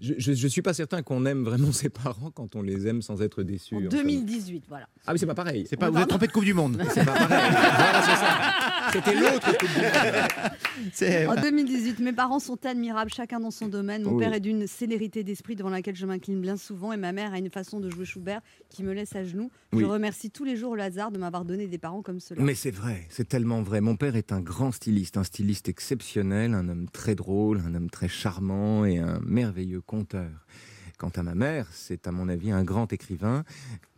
[0.00, 3.20] je ne suis pas certain qu'on aime vraiment ses parents quand on les aime sans
[3.22, 3.74] être déçu.
[3.74, 3.88] En enfin.
[3.88, 4.88] 2018, voilà.
[5.06, 5.66] Ah mais c'est pas pareil.
[5.68, 6.80] C'est pas, vous êtes trompé de Coupe du Monde.
[6.92, 7.28] C'est pas pareil.
[7.78, 8.90] Voilà, c'est ça.
[8.92, 10.52] C'était l'autre Coupe du Monde.
[10.92, 14.02] C'est- En 2018, mes parents sont admirables, chacun dans son domaine.
[14.04, 14.24] Mon Oui.
[14.24, 17.38] père est d'une célérité d'esprit devant laquelle je m'incline bien souvent, et ma mère a
[17.38, 19.50] une façon de jouer Schubert qui me laisse à genoux.
[19.72, 19.80] Oui.
[19.82, 22.42] Je remercie tous les jours le hasard de m'avoir donné des parents comme cela.
[22.42, 23.80] Mais c'est vrai, c'est tellement vrai.
[23.80, 27.90] Mon père est un grand styliste, un styliste exceptionnel, un homme très drôle, un homme
[27.90, 30.30] très charmant et un merveilleux conteur.
[30.98, 33.44] Quant à ma mère, c'est à mon avis un grand écrivain,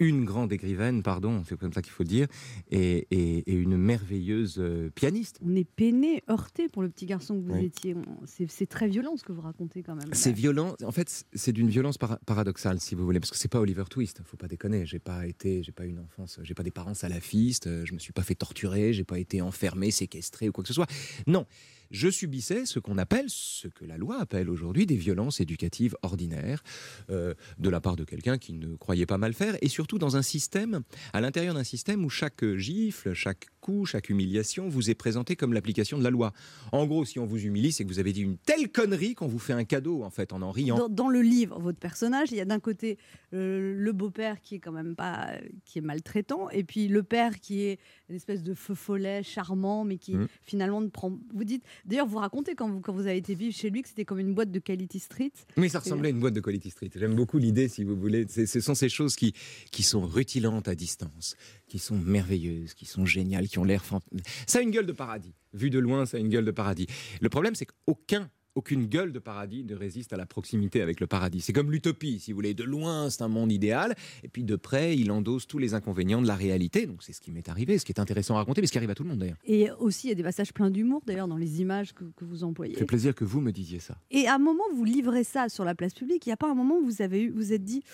[0.01, 2.27] une grande écrivaine, pardon, c'est comme ça qu'il faut dire,
[2.71, 5.39] et, et- et une merveilleuse euh, pianiste.
[5.43, 7.65] On est peiné, heurté pour le petit garçon que vous Oui.
[7.65, 7.97] étiez.
[8.27, 10.11] C'est très violent ce que vous racontez quand même.
[10.13, 10.77] C'est violent.
[10.85, 13.85] En fait, c'est d'une violence para- paradoxale, si vous voulez, parce que c'est pas Oliver
[13.89, 14.21] Twist.
[14.27, 14.85] Faut pas déconner.
[14.85, 17.67] J'ai pas été, j'ai pas eu une enfance, j'ai pas des parents salafistes.
[17.67, 18.93] euh, Je me suis pas fait torturer.
[18.93, 20.91] J'ai pas été enfermé, séquestré ou quoi que ce soit.
[21.27, 21.47] Non.
[21.91, 26.63] Je subissais ce qu'on appelle, ce que la loi appelle aujourd'hui des violences éducatives ordinaires,
[27.11, 30.17] euh, de la part de quelqu'un qui ne croyait pas mal faire, et surtout dans
[30.17, 30.83] un système,
[31.13, 35.53] à l'intérieur d'un système où chaque gifle, chaque coup, chaque humiliation vous est présenté comme
[35.53, 36.33] l'application de la loi.
[36.73, 39.27] En gros, si on vous humilie, c'est que vous avez dit une telle connerie qu'on
[39.29, 40.77] vous fait un cadeau, en fait, en en riant.
[40.77, 42.99] Dans, dans le livre, votre personnage, il y a d'un côté
[43.35, 45.29] euh, le beau-père qui est quand même pas,
[45.65, 49.85] qui est maltraitant, et puis le père qui est une espèce de feu follet, charmant,
[49.85, 50.27] mais qui Mhm.
[50.45, 51.17] finalement ne prend.
[51.35, 53.89] Vous dites, d'ailleurs, vous racontez quand vous, quand vous avez été vivre chez lui que
[53.89, 55.33] c'était comme une boîte de Quality Street.
[55.57, 56.91] Mais ça ressemblait à une boîte de Quality Street.
[56.95, 58.27] J'aime beaucoup l'idée, si vous voulez.
[58.29, 59.35] Ce sont ces choses qui,
[59.71, 61.37] qui sont rutilantes à distance,
[61.71, 63.83] qui sont merveilleuses, qui sont géniales, qui ont l'air...
[63.85, 64.03] fant-
[64.47, 65.33] Ça a une gueule de paradis.
[65.55, 66.87] Vu de loin, ça a une gueule de paradis.
[67.23, 68.29] Le problème, c'est qu'aucun...
[68.57, 71.41] Aucune gueule de paradis ne résiste à la proximité avec le paradis.
[71.41, 72.53] C'est comme l'utopie, si vous voulez.
[72.53, 73.95] De loin, c'est un monde idéal,
[74.25, 76.85] et puis de près, il endosse tous les inconvénients de la réalité.
[76.87, 78.79] Donc c'est ce qui m'est arrivé, ce qui est intéressant à raconter, mais ce qui
[78.79, 79.37] arrive à tout le monde d'ailleurs.
[79.45, 82.25] Et aussi, il y a des passages pleins d'humour, d'ailleurs, dans les images que, que
[82.25, 82.75] vous employez.
[82.75, 83.97] Ça fait plaisir que vous me disiez ça.
[84.11, 86.27] Et à un moment, vous livrez ça sur la place publique.
[86.27, 87.85] Il n'y a pas un moment où vous avez eu, vous êtes dit,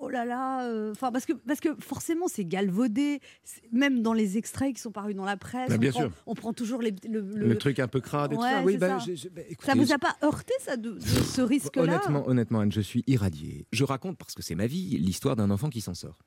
[0.00, 3.20] oh là là, euh, parce que parce que forcément c'est galvaudé,
[3.72, 5.68] même dans les extraits qui sont parus dans la presse.
[5.68, 6.10] Bah, on, bien prend, sûr.
[6.26, 8.62] on prend toujours les- le, le- Le, truc un peu crade et tout Ouais, ça.
[8.64, 9.06] Oui, bah, ça.
[9.34, 12.72] bah, écoutez, ça vous a pas heurté ça de, de ce risque-là Honnêtement, honnêtement, Anne,
[12.72, 13.66] je suis irradié.
[13.72, 16.18] Je raconte parce que c'est ma vie l'histoire d'un enfant qui s'en sort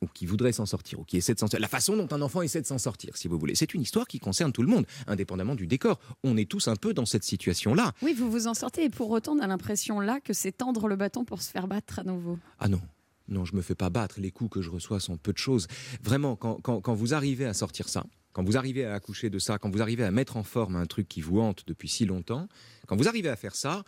[0.00, 1.58] ou qui voudrait s'en sortir, ou qui essaie de s'en sortir.
[1.58, 3.56] La façon dont un enfant essaie de s'en sortir, si vous voulez.
[3.56, 5.98] C'est une histoire qui concerne tout le monde, indépendamment du décor.
[6.22, 7.90] On est tous un peu dans cette situation-là.
[8.02, 10.86] Oui, vous vous en sortez et pour autant, on a l'impression là que c'est tendre
[10.86, 12.38] le bâton pour se faire battre à nouveau.
[12.60, 12.80] Ah non,
[13.28, 14.20] non, je me fais pas battre.
[14.20, 15.66] Les coups que je reçois sont peu de choses.
[16.02, 19.38] Vraiment, quand, quand- quand vous arrivez à sortir ça, quand vous arrivez à accoucher de
[19.38, 22.04] ça, quand vous arrivez à mettre en forme un truc qui vous hante depuis si
[22.06, 22.48] longtemps,
[22.86, 23.84] quand vous arrivez à faire ça,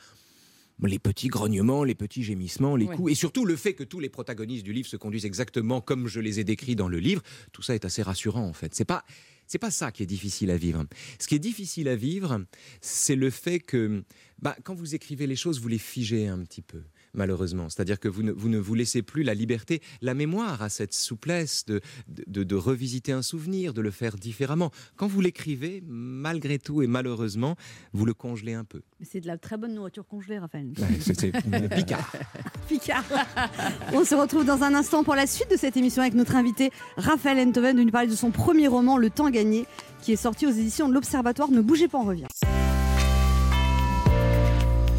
[0.83, 2.97] les petits grognements, les petits gémissements, les Ouais.
[2.97, 6.07] coups, et surtout le fait que tous les protagonistes du livre se conduisent exactement comme
[6.09, 7.23] je les ai décrits dans le livre,
[7.53, 8.75] tout ça est assez rassurant en fait.
[8.75, 9.05] C'est pas
[9.47, 10.85] c'est pas ça qui est difficile à vivre.
[11.19, 12.45] Ce qui est difficile à vivre,
[12.81, 14.05] c'est le fait que
[14.41, 16.83] bah, quand vous écrivez les choses, vous les figez un petit peu
[17.15, 17.69] malheureusement.
[17.69, 19.81] C'est-à-dire que vous ne, vous ne vous laissez plus la liberté.
[20.01, 24.71] La mémoire a cette souplesse de, de, de revisiter un souvenir, de le faire différemment.
[24.97, 27.57] Quand vous l'écrivez, malgré tout et malheureusement,
[27.93, 28.83] vous le congelez un peu.
[28.99, 30.73] Mais C'est de la très bonne nourriture congelée, Raphaël.
[31.01, 31.33] C'est
[31.75, 32.13] Picard.
[32.69, 33.05] Picard.
[33.93, 36.71] On se retrouve dans un instant pour la suite de cette émission avec notre invité
[36.97, 39.67] Raphaël Enthoven de nous parler de son premier roman Le Temps gagné
[40.03, 41.51] qui est sorti aux éditions de l'Observatoire.
[41.51, 42.27] Ne bougez pas, on revient.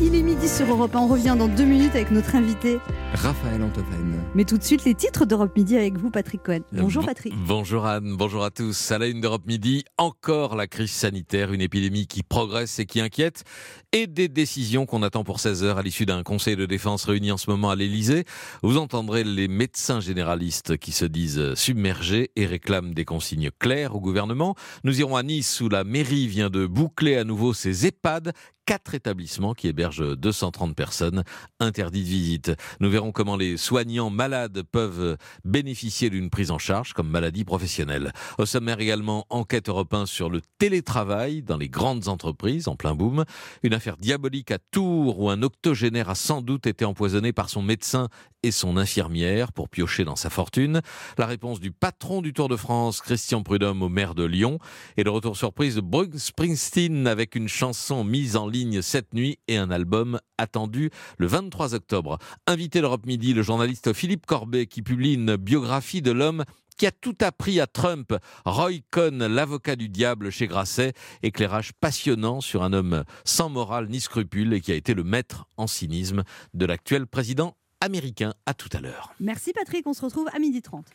[0.03, 0.99] Il est midi sur Europe 1.
[0.99, 2.79] On revient dans deux minutes avec notre invité.
[3.13, 4.23] Raphaël Antoven.
[4.33, 6.61] Mais tout de suite, les titres d'Europe Midi avec vous, Patrick Cohen.
[6.71, 7.33] Bonjour, Bon- Patrick.
[7.45, 8.91] Bonjour Anne, bonjour à tous.
[8.91, 12.99] À la une d'Europe Midi, encore la crise sanitaire, une épidémie qui progresse et qui
[12.99, 13.43] inquiète,
[13.91, 17.31] et des décisions qu'on attend pour 16 heures à l'issue d'un conseil de défense réuni
[17.31, 18.23] en ce moment à l'Elysée.
[18.63, 23.99] Vous entendrez les médecins généralistes qui se disent submergés et réclament des consignes claires au
[23.99, 24.55] gouvernement.
[24.83, 28.31] Nous irons à Nice où la mairie vient de boucler à nouveau ses EHPAD.
[28.65, 31.23] Quatre établissements qui hébergent 230 personnes
[31.59, 32.51] interdites de visite.
[32.79, 38.13] Nous verrons comment les soignants malades peuvent bénéficier d'une prise en charge comme maladie professionnelle.
[38.37, 43.25] Au sommaire également, enquête européen sur le télétravail dans les grandes entreprises en plein boom.
[43.63, 47.61] Une affaire diabolique à Tours où un octogénaire a sans doute été empoisonné par son
[47.61, 48.09] médecin
[48.43, 50.81] et son infirmière pour piocher dans sa fortune.
[51.17, 54.57] La réponse du patron du Tour de France, Christian Prudhomme, au maire de Lyon.
[54.97, 59.39] Et le retour surprise de Bruce Springsteen avec une chanson mise en ligne cette nuit
[59.47, 62.19] et un album attendu le 23 octobre.
[62.45, 66.43] Invité l'Europe Midi, le journaliste Philippe Corbet qui publie une biographie de l'homme
[66.77, 68.15] qui a tout appris à Trump.
[68.45, 70.93] Roy Cohn, l'avocat du diable chez Grasset,
[71.23, 75.45] éclairage passionnant sur un homme sans morale ni scrupule et qui a été le maître
[75.57, 76.23] en cynisme
[76.53, 78.33] de l'actuel président américain.
[78.45, 79.13] À tout à l'heure.
[79.19, 80.85] Merci Patrick, on se retrouve à 12h30.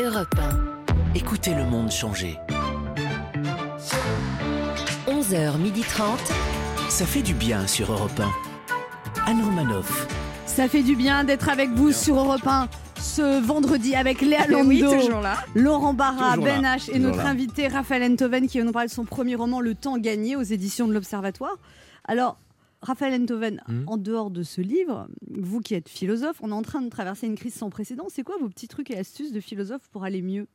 [0.00, 1.14] Europe 1.
[1.14, 2.36] Écoutez le monde changer.
[5.28, 6.18] 11h30.
[6.90, 9.30] Ça fait du bien sur Europe 1.
[9.30, 10.06] Anne Romanoff.
[10.44, 12.68] Ça fait du bien d'être avec vous sur Europe 1
[13.00, 15.38] ce vendredi avec Léa Oui, toujours là.
[15.54, 16.76] Laurent Barra, Toujours Ben là.
[16.76, 17.28] H et notre là.
[17.28, 20.42] invité Raphaël Enthoven qui va nous parler de son premier roman Le temps gagné aux
[20.42, 21.56] éditions de l'Observatoire.
[22.06, 22.36] Alors,
[22.82, 23.84] Raphaël Enthoven, Mhm.
[23.86, 27.26] en dehors de ce livre, vous qui êtes philosophe, on est en train de traverser
[27.26, 28.06] une crise sans précédent.
[28.10, 30.46] C'est quoi vos petits trucs et astuces de philosophe pour aller mieux?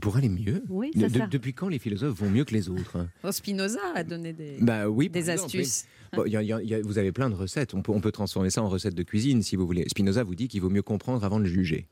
[0.00, 1.28] Pour aller mieux Oui, De- ça de- sert.
[1.28, 3.08] Depuis quand les philosophes vont mieux que les autres hein?
[3.24, 5.84] Oh, Spinoza a donné des, Bah oui, des astuces.
[6.12, 6.16] oui.
[6.18, 7.74] Bon, il y a- il y a- il y a- vous avez plein de recettes.
[7.74, 9.84] On peut, on peut transformer ça en recettes de cuisine si vous voulez.
[9.88, 11.88] Spinoza vous dit qu'il vaut mieux comprendre avant de juger.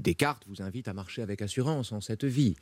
[0.00, 2.54] Descartes vous invite à marcher avec assurance en cette vie.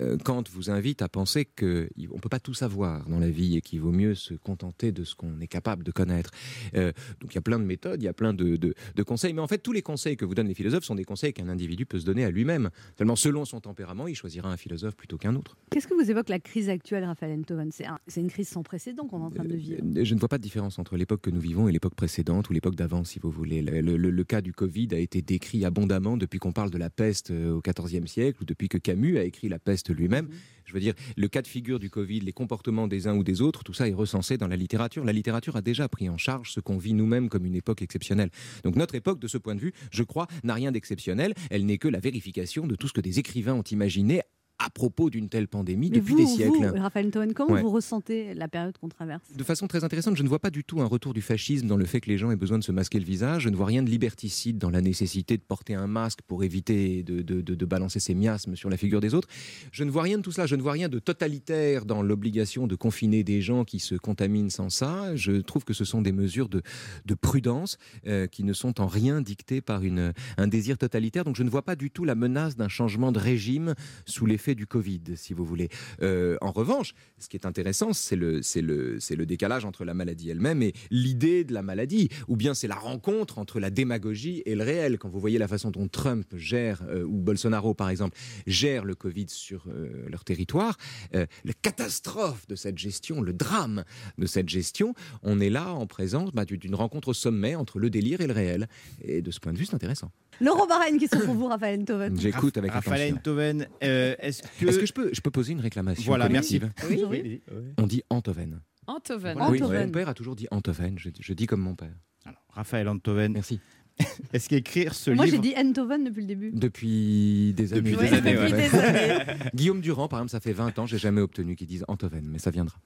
[0.00, 3.56] Euh, Kant vous invite à penser qu'on ne peut pas tout savoir dans la vie
[3.56, 6.30] et qu'il vaut mieux se contenter de ce qu'on est capable de connaître.
[6.74, 9.02] Euh, donc il y a plein de méthodes, il y a plein de, de- de
[9.02, 9.34] conseils.
[9.34, 11.48] Mais en fait, tous les conseils que vous donnent les philosophes sont des conseils qu'un
[11.48, 12.70] individu peut se donner à lui-même.
[12.96, 15.56] Seulement, selon son tempérament, il choisira un philosophe plutôt qu'un autre.
[15.70, 17.70] Qu'est-ce que vous évoque la crise actuelle, Raphaël Enthoven?
[17.72, 19.82] C'est un- c'est une crise sans précédent qu'on est en train de vivre.
[19.96, 22.48] Euh, Je ne vois pas de différence entre l'époque que nous vivons et l'époque précédente
[22.48, 23.60] ou l'époque d'avant, si vous voulez.
[23.60, 26.78] Le, le- le- le cas du Covid a été décrit abondamment depuis qu'on parle de
[26.78, 30.28] la peste euh, au XIVe siècle ou depuis que Camus a écrit la peste lui-même.
[30.64, 33.40] Je veux dire, le cas de figure du Covid, les comportements des uns ou des
[33.40, 35.04] autres, tout ça est recensé dans la littérature.
[35.04, 38.30] La littérature a déjà pris en charge ce qu'on vit nous-mêmes comme une époque exceptionnelle.
[38.64, 41.34] Donc notre époque, de ce point de vue, je crois, n'a rien d'exceptionnel.
[41.50, 44.22] Elle n'est que la vérification de tout ce que des écrivains ont imaginé
[44.66, 46.66] à propos d'une telle pandémie Mais depuis vous, des siècles.
[46.74, 47.62] vous, Raphaël Enthoven, comment Ouais.
[47.62, 49.22] vous ressentez la période qu'on traverse?
[49.32, 51.76] De façon très intéressante, je ne vois pas du tout un retour du fascisme dans
[51.76, 53.42] le fait que les gens aient besoin de se masquer le visage.
[53.42, 57.02] Je ne vois rien de liberticide dans la nécessité de porter un masque pour éviter
[57.04, 59.28] de, de- de- de balancer ses miasmes sur la figure des autres.
[59.70, 60.46] Je ne vois rien de tout cela.
[60.46, 64.50] Je ne vois rien de totalitaire dans l'obligation de confiner des gens qui se contaminent
[64.50, 65.14] sans ça.
[65.14, 66.62] Je trouve que ce sont des mesures de,
[67.04, 71.22] de prudence euh, qui ne sont en rien dictées par une, un désir totalitaire.
[71.24, 73.74] Donc je ne vois pas du tout la menace d'un changement de régime
[74.06, 75.68] sous l'effet du Covid, si vous voulez.
[76.02, 79.84] Euh, en revanche, ce qui est intéressant, c'est le, c'est le, c'est le décalage entre
[79.84, 83.70] la maladie elle-même et l'idée de la maladie, ou bien c'est la rencontre entre la
[83.70, 84.98] démagogie et le réel.
[84.98, 88.94] Quand vous voyez la façon dont Trump gère, euh, ou Bolsonaro par exemple, gère le
[88.94, 90.76] Covid sur euh, leur territoire,
[91.14, 93.84] euh, la catastrophe de cette gestion, le drame
[94.18, 97.90] de cette gestion, on est là en présence bah, d'une rencontre au sommet entre le
[97.90, 98.68] délire et le réel.
[99.02, 100.10] Et de ce point de vue, c'est intéressant.
[100.40, 102.20] Laurent Barra, une question pour vous, Raphaël Enthoven.
[102.20, 103.16] J'écoute avec Raphaël attention.
[103.16, 104.66] Enthoven, euh, est-ce que...
[104.66, 106.60] Est-ce que je peux, je peux poser une réclamation Voilà, merci.
[106.88, 107.42] Oui.
[107.78, 108.60] On dit Antoven.
[108.86, 109.36] Antoven.
[109.48, 109.86] Oui, Antoven.
[109.86, 110.98] mon père a toujours dit Antoven.
[110.98, 111.94] Je, je dis comme mon père.
[112.24, 113.60] Alors, Raphaël Enthoven, Merci.
[114.32, 115.42] est-ce qu'écrire ce Moi, j'ai livre...
[115.42, 116.50] dit Enthoven depuis le début.
[116.52, 117.90] Depuis des années.
[117.92, 118.50] Depuis des années, ouais.
[118.50, 119.24] depuis des années.
[119.54, 122.38] Guillaume Durand, par exemple, ça fait 20 ans, j'ai jamais obtenu qu'ils disent Antoven, mais
[122.38, 122.78] ça viendra.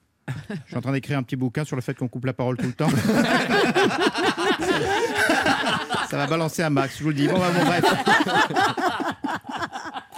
[0.49, 2.55] Je suis en train d'écrire un petit bouquin sur le fait qu'on coupe la parole
[2.55, 2.89] tout le temps.
[6.09, 7.27] Ça va balancer un max, je vous le dis.
[7.27, 7.83] Bon, bah, bon, bref.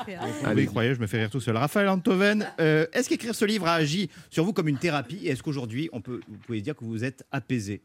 [0.07, 0.63] Vous Allez.
[0.63, 1.55] y croyez, je me fais rire tout seul.
[1.57, 5.29] Raphaël Antoven, euh, est-ce qu'écrire ce livre a agi sur vous comme une thérapie Et
[5.29, 7.81] est-ce qu'aujourd'hui, on peut, vous pouvez dire que vous êtes apaisé?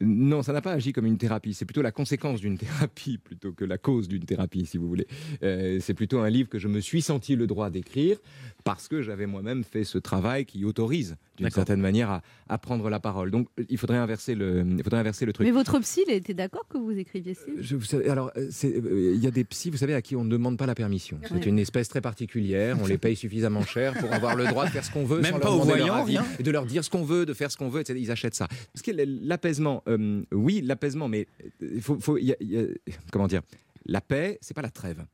[0.00, 1.54] Non, ça n'a pas agi comme une thérapie.
[1.54, 5.06] C'est plutôt la conséquence d'une thérapie plutôt que la cause d'une thérapie, si vous voulez.
[5.42, 8.18] Euh, c'est plutôt un livre que je me suis senti le droit d'écrire
[8.64, 12.88] parce que j'avais moi-même fait ce travail qui autorise, d'une certaine manière, à, à prendre
[12.90, 13.30] la parole.
[13.30, 15.46] Donc, il faudrait inverser le, il faudrait inverser le truc.
[15.46, 18.48] Mais votre psy, il était d'accord que vous écriviez livre Je- vous savez, alors, euh,
[18.64, 20.74] euh, il y a des psys, vous savez, à qui on ne demande pas la
[20.74, 21.18] permission.
[21.22, 21.40] C'est Ouais.
[21.42, 22.76] une espèce très particulière.
[22.80, 25.32] On les paye suffisamment cher pour avoir le droit de faire ce qu'on veut, Même
[25.32, 27.04] sans pas leur aux demander leur voyants, avis, rien et de leur dire ce qu'on
[27.04, 27.98] veut, de faire ce qu'on veut, etc.
[28.00, 28.46] Ils achètent ça.
[28.72, 31.26] Parce que l'apaisement, euh, oui, l'apaisement, mais
[31.60, 32.66] il faut, faut- il y a- il y a-
[33.10, 33.42] comment dire,
[33.86, 35.04] la paix, c'est pas la trêve.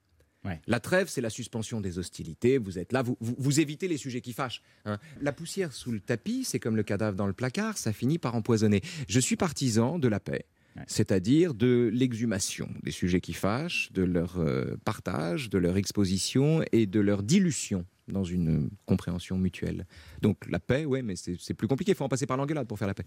[0.44, 0.60] Ouais.
[0.66, 2.56] La trêve, c'est la suspension des hostilités.
[2.58, 4.62] Vous êtes là, vous, vous, vous évitez les sujets qui fâchent.
[4.86, 4.98] hein.
[5.20, 8.34] La poussière sous le tapis, c'est comme le cadavre dans le placard, ça finit par
[8.34, 8.80] empoisonner.
[9.08, 10.46] Je suis partisan de la paix.
[10.76, 10.84] Ouais.
[10.86, 16.86] C'est-à-dire de l'exhumation des sujets qui fâchent, de leur euh, partage, de leur exposition et
[16.86, 19.84] de leur dilution dans une compréhension mutuelle.
[20.22, 21.92] Donc la paix, ouais, mais c'est plus compliqué.
[21.92, 23.06] Il faut en passer par l'engueulade pour faire la paix.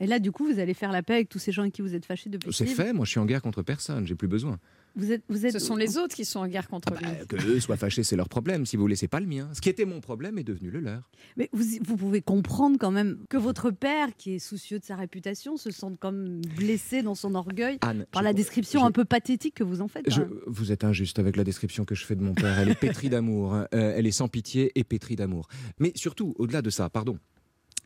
[0.00, 1.82] Et là, du coup, vous allez faire la paix avec tous ces gens avec qui
[1.82, 2.52] vous êtes fâchés depuis.
[2.52, 2.92] C'est fait.
[2.92, 4.06] Moi, je suis en guerre contre personne.
[4.06, 4.58] J'ai plus besoin.
[4.96, 5.52] Vous êtes, vous êtes.
[5.52, 7.26] Ce sont les autres qui sont en guerre contre lui.
[7.28, 8.66] Que eux soient fâchés, c'est leur problème.
[8.66, 9.48] Si vous voulez, c'est pas le mien.
[9.54, 11.10] Ce qui était mon problème est devenu le leur.
[11.36, 14.96] Mais vous, vous pouvez comprendre quand même que votre père, qui est soucieux de sa
[14.96, 19.04] réputation, se sente comme blessé dans son orgueil Anne, par la description je- un peu
[19.04, 20.04] pathétique que vous en faites.
[20.10, 20.30] Je- même.
[20.46, 22.58] vous êtes injuste avec la description que je fais de mon père.
[22.58, 23.54] Elle est pétrie d'amour.
[23.54, 23.68] hein.
[23.74, 25.48] Euh, elle est sans pitié et pétrie d'amour.
[25.78, 27.18] Mais surtout, au-delà de ça, pardon.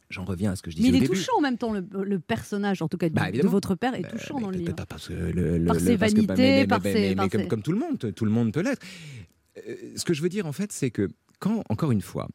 [0.09, 1.19] J'en reviens à ce que je disais Mais il au est début.
[1.19, 3.95] touchant en même temps, le, le personnage, en tout cas, de, Bah, de votre père,
[3.95, 4.75] est touchant dans le livre.
[4.89, 7.15] Parce que le- le- Par ses parce bah, vanités, mais- par mais- ses- mais- mais
[7.17, 8.83] par comme, ses- comme tout le monde, tout le monde peut l'être.
[9.69, 11.09] Euh, Ce que je veux dire en fait, c'est que
[11.41, 12.29] quand, encore une fois,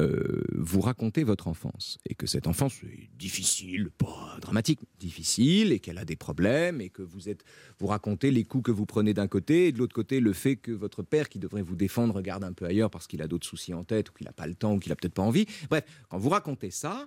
[0.00, 5.80] euh, vous racontez votre enfance et que cette enfance est difficile, pas dramatique, difficile et
[5.80, 7.44] qu'elle a des problèmes et que vous êtes,
[7.78, 10.56] vous racontez les coups que vous prenez d'un côté et de l'autre côté le fait
[10.56, 13.46] que votre père qui devrait vous défendre regarde un peu ailleurs parce qu'il a d'autres
[13.46, 15.46] soucis en tête ou qu'il n'a pas le temps ou qu'il a peut-être pas envie.
[15.68, 17.06] Bref, quand vous racontez ça,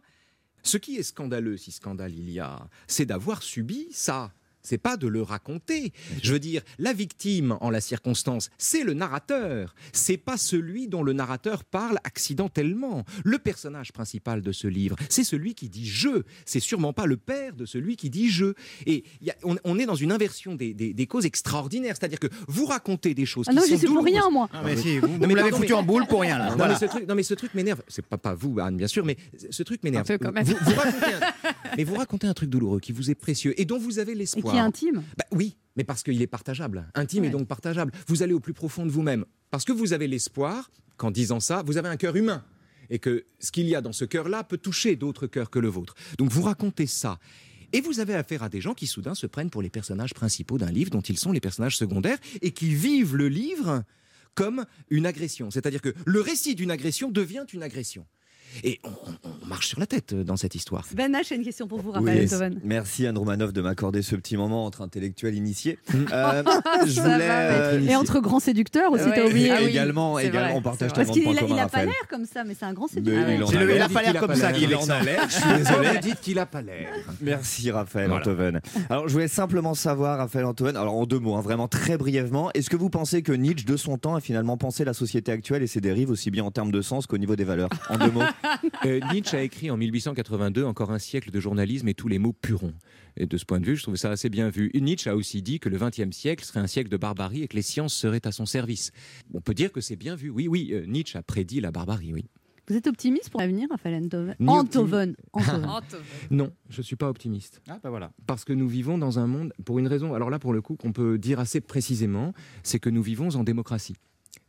[0.62, 4.34] ce qui est scandaleux, si scandale il y a, c'est d'avoir subi ça.
[4.66, 5.94] C'est pas de le raconter.
[6.24, 9.76] Je veux dire, la victime en la circonstance, c'est le narrateur.
[9.94, 13.06] C'est pas celui dont le narrateur parle accidentellement.
[13.24, 16.24] Le personnage principal de ce livre, c'est celui qui dit je.
[16.46, 18.54] C'est sûrement pas le père de celui qui dit je.
[18.86, 21.96] Et il y a- on, on est dans une inversion des, des- des causes extraordinaires.
[22.00, 24.50] C'est-à-dire que vous racontez des choses Ah qui non, sont j'y suis pour rien, moi.
[24.52, 26.50] Ah, mais si, vous- vous me l'avez foutu en boule pour rien, là.
[26.50, 26.74] Non, Voilà.
[26.74, 27.82] mais ce truc, non, mais ce truc m'énerve.
[27.88, 29.18] C'est pas, pas vous, Anne, bien sûr, mais
[29.50, 30.10] ce truc m'énerve.
[30.10, 30.44] Un peu quand même.
[30.44, 33.66] Vous, vous racontez un, mais vous racontez un truc douloureux qui vous est précieux et
[33.66, 34.55] dont vous avez l'espoir.
[34.56, 35.04] Qui est intime.
[35.18, 36.90] Bah oui, mais parce qu'il est partageable.
[36.96, 37.92] Intime et donc partageable.
[38.08, 39.26] Vous allez au plus profond de vous-même.
[39.52, 42.44] Parce que vous avez l'espoir qu'en disant ça, vous avez un cœur humain.
[42.90, 45.68] Et que ce qu'il y a dans ce cœur-là peut toucher d'autres cœurs que le
[45.68, 45.96] vôtre.
[46.18, 47.20] Donc vous racontez ça.
[47.74, 50.58] Et vous avez affaire à des gens qui soudain se prennent pour les personnages principaux
[50.58, 53.84] d'un livre dont ils sont les personnages secondaires et qui vivent le livre
[54.36, 55.50] comme une agression.
[55.50, 58.06] C'est-à-dire que le récit d'une agression devient une agression.
[58.64, 60.86] Et on, on- on marche sur la tête euh, dans cette histoire.
[60.96, 64.16] Ben H, j'ai une question pour vous, Raphaël Oui, merci Anne Romanoff de m'accorder ce
[64.16, 65.78] petit moment entre intellectuels initiés.
[66.12, 66.44] Euh,
[66.86, 67.18] je voulais.
[67.30, 69.16] euh, Et entre grands séducteurs aussi, Ouais.
[69.16, 69.52] t'as oublié.
[69.52, 71.86] Ah oui, également, également, vrai, on partage tellement de Parce points communs, il a pas
[71.86, 73.30] l'air comme ça, mais c'est un grand séducteur.
[73.30, 73.36] il
[73.76, 75.24] il a pas l'air comme ça, Il qu'il en est a l'air.
[75.28, 76.00] Je suis Vous désolé.
[76.02, 76.90] dites qu'il a pas l'air.
[77.22, 78.22] Merci Raphaël Voilà.
[78.24, 78.62] Antoven.
[78.90, 82.52] Alors je voulais simplement savoir, Raphaël Antoven, alors en deux mots, hein, vraiment très brièvement,
[82.54, 85.64] est-ce que vous pensez que Nietzsche, de son temps, a finalement pensé la société actuelle
[85.64, 87.70] et ses dérives aussi bien en termes de sens qu'au niveau des valeurs?
[87.90, 88.22] En deux mots.
[88.86, 92.34] Euh, Nietzsche a écrit en 1882 encore un siècle de journalisme et tous les mots
[92.34, 92.74] purons.
[93.18, 94.70] Et de ce point de vue, je trouve ça assez bien vu.
[94.74, 97.48] Et Nietzsche a aussi dit que le XXe siècle serait un siècle de barbarie et
[97.48, 98.92] que les sciences seraient à son service.
[99.34, 100.30] On peut dire que c'est bien vu.
[100.30, 102.26] Oui, oui, euh, Nietzsche a prédit la barbarie, oui.
[102.68, 105.16] Vous êtes optimiste pour l'avenir, Raphaël Antoven Ni Antoven.
[106.32, 107.62] Non, je suis pas optimiste.
[107.68, 108.12] Ah, bah voilà.
[108.26, 110.76] Parce que nous vivons dans un monde, pour une raison, alors là pour le coup
[110.76, 112.34] qu'on peut dire assez précisément,
[112.64, 113.96] c'est que nous vivons en démocratie.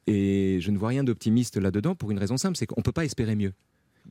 [0.07, 2.93] Et je ne vois rien d'optimiste là-dedans pour une raison simple, c'est qu'on ne peut
[2.93, 3.53] pas espérer mieux.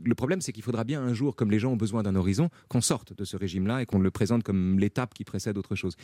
[0.03, 2.49] Le problème, c'est qu'il faudra bien un jour, comme les gens ont besoin d'un horizon,
[2.67, 5.95] qu'on sorte de ce régime-là et qu'on le présente comme l'étape qui précède autre chose.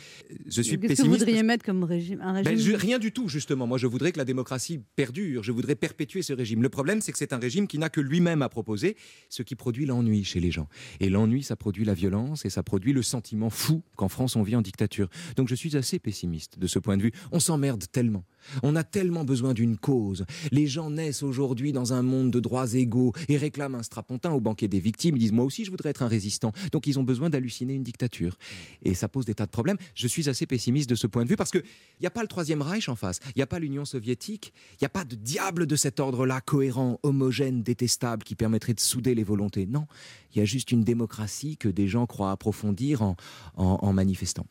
[0.46, 3.28] Je suis Qu'est-ce que vous voudriez mettre comme régime Un Ben, je- rien du tout,
[3.28, 3.66] justement.
[3.66, 5.42] Moi, je voudrais que la démocratie perdure.
[5.42, 6.62] Je voudrais perpétuer ce régime.
[6.62, 8.96] Le problème, c'est que c'est un régime qui n'a que lui-même à proposer,
[9.28, 10.68] ce qui produit l'ennui chez les gens.
[11.00, 14.42] Et l'ennui, ça produit la violence et ça produit le sentiment fou qu'en France, on
[14.42, 15.08] vit en dictature.
[15.36, 17.12] Donc, je suis assez pessimiste de ce point de vue.
[17.30, 18.24] On s'emmerde tellement.
[18.62, 20.24] On a tellement besoin d'une cause.
[20.50, 24.40] Les gens naissent aujourd'hui dans un monde de droits égaux et réclament un strapontin au
[24.40, 25.16] banquet des victimes.
[25.16, 26.52] Ils disent Moi aussi, je voudrais être un résistant.
[26.72, 28.38] Donc, ils ont besoin d'halluciner une dictature.
[28.82, 29.76] Et ça pose des tas de problèmes.
[29.94, 31.62] Je suis assez pessimiste de ce point de vue parce qu'il
[32.00, 33.20] n'y a pas le Troisième Reich en face.
[33.28, 34.52] Il n'y a pas l'Union soviétique.
[34.74, 38.80] Il n'y a pas de diable de cet ordre-là, cohérent, homogène, détestable, qui permettrait de
[38.80, 39.66] souder les volontés.
[39.66, 39.86] Non.
[40.34, 43.16] Il y a juste une démocratie que des gens croient approfondir en,
[43.56, 44.46] en- en manifestant.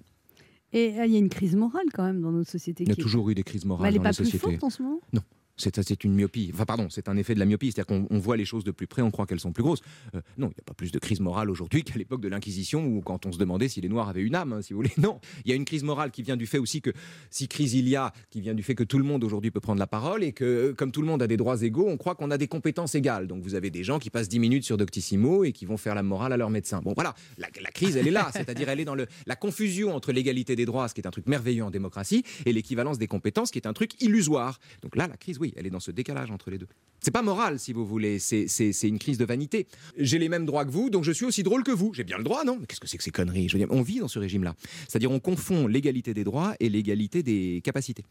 [0.74, 2.84] Et euh, il y a une crise morale quand même dans notre société.
[2.84, 4.14] Il y a qui est- toujours eu des crises morales elle n'est dans pas la
[4.16, 5.02] plus forte en ce moment?
[5.14, 5.22] Non.
[5.58, 6.52] C'est une myopie.
[6.54, 7.72] Enfin, pardon, c'est un effet de la myopie.
[7.72, 9.82] C'est-à-dire qu'on on voit les choses de plus près, on croit qu'elles sont plus grosses.
[10.16, 12.86] Euh, non, il n'y a pas plus de crise morale aujourd'hui qu'à l'époque de l'Inquisition
[12.86, 14.92] ou quand on se demandait si les Noirs avaient une âme, hein, si vous voulez.
[15.02, 16.92] Non, il y a une crise morale qui vient du fait aussi que,
[17.32, 19.60] si crise il y a, qui vient du fait que tout le monde aujourd'hui peut
[19.60, 21.98] prendre la parole et que, euh, comme tout le monde a des droits égaux, on
[21.98, 23.28] croit qu'on a des compétences égales.
[23.28, 25.96] Donc vous avez des gens qui passent 10 minutes sur Doctissimo et qui vont faire
[25.96, 26.82] la morale à leur médecin.
[26.82, 28.30] Bon, voilà, la, la crise, elle est là.
[28.34, 31.12] C'est-à-dire, elle est dans le, la confusion entre l'égalité des droits, ce qui est un
[31.12, 34.60] truc merveilleux en démocratie, et l'équivalence des compétences, qui est un truc illusoire.
[34.82, 36.68] Donc là, la crise, oui, elle est dans ce décalage entre les deux.
[37.00, 38.48] C'est pas moral, si vous voulez, c'est
[38.84, 39.68] une crise de vanité.
[39.98, 41.94] J'ai les mêmes droits que vous, donc je suis aussi drôle que vous.
[41.94, 42.58] J'ai bien le droit, non?
[42.60, 43.50] Mais qu'est-ce que c'est que ces conneries?
[43.50, 44.56] Je veux dire, on vit dans ce régime-là.
[44.88, 48.06] C'est-à-dire, on confond l'égalité des droits et l'égalité des capacités.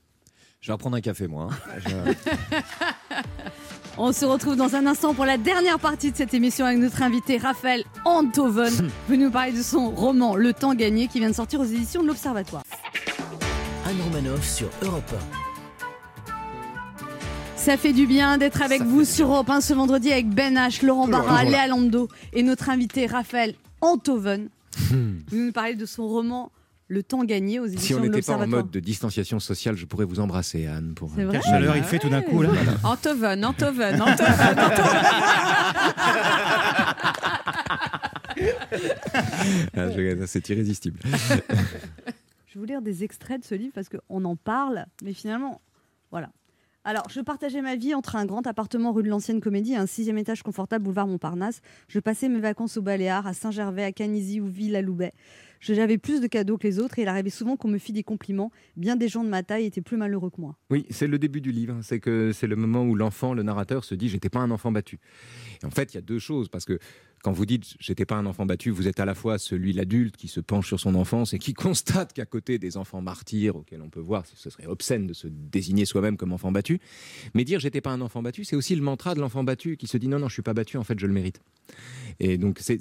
[0.61, 1.49] Je vais reprendre un café, moi.
[1.86, 2.14] hein.
[3.99, 7.03] On se retrouve dans un instant pour la dernière partie de cette émission avec notre
[7.03, 11.34] invité Raphaël Antoven, venu nous parler de son roman Le temps gagné qui vient de
[11.34, 12.62] sortir aux éditions de l'Observatoire.
[13.84, 15.12] Anne Romanoff sur Europe
[17.61, 20.84] Ça fait du bien d'être avec vous sur Europe 1 ce vendredi avec Ben H,
[20.84, 21.44] Laurent Barra.
[21.44, 24.48] Léa Lando et notre invité Raphaël Antoven.
[24.90, 26.50] Vous nous parlez de son roman
[26.88, 29.76] Le temps gagné aux Si éditions on de n'était pas en mode de distanciation sociale,
[29.76, 30.94] je pourrais vous embrasser, Anne.
[30.96, 32.50] Pour vrai Quelle chaleur il fait tout d'un coup là.
[32.84, 34.34] Antoven, Antoven, Antoven,
[39.76, 40.98] Ah, je- C'est irrésistible.
[42.52, 45.61] Je vais vous lire des extraits de ce livre parce qu'on en parle, mais finalement,
[46.11, 46.30] voilà.
[46.82, 49.84] Alors, je partageais ma vie entre un grand appartement rue de l'Ancienne Comédie et un
[49.86, 51.60] sixième étage confortable boulevard Montparnasse.
[51.88, 55.12] Je passais mes vacances aux Baléares, à Saint-Gervais, à Canizy ou Villa-Loubet.
[55.60, 57.92] Je- J'avais plus de cadeaux que les autres et il arrivait souvent qu'on me fît
[57.92, 58.50] des compliments.
[58.78, 60.56] Bien des gens de ma taille étaient plus malheureux que moi.
[60.70, 61.78] Oui, c'est le début du livre.
[61.82, 64.72] C'est que c'est le moment où l'enfant, le narrateur, se dit j'étais pas un enfant
[64.72, 65.00] battu.
[65.62, 66.78] Et en fait, il y a deux choses parce que
[67.22, 70.16] quand vous dites j'étais pas un enfant battu, vous êtes à la fois celui l'adulte
[70.16, 73.82] qui se penche sur son enfance et qui constate qu'à côté des enfants martyrs auxquels
[73.82, 76.80] on peut voir, ce serait obscène de se désigner soi-même comme enfant battu.
[77.34, 79.86] Mais dire j'étais pas un enfant battu, c'est aussi le mantra de l'enfant battu qui
[79.86, 81.40] se dit non non je suis pas battu, en fait je le mérite.
[82.18, 82.78] Et donc c'est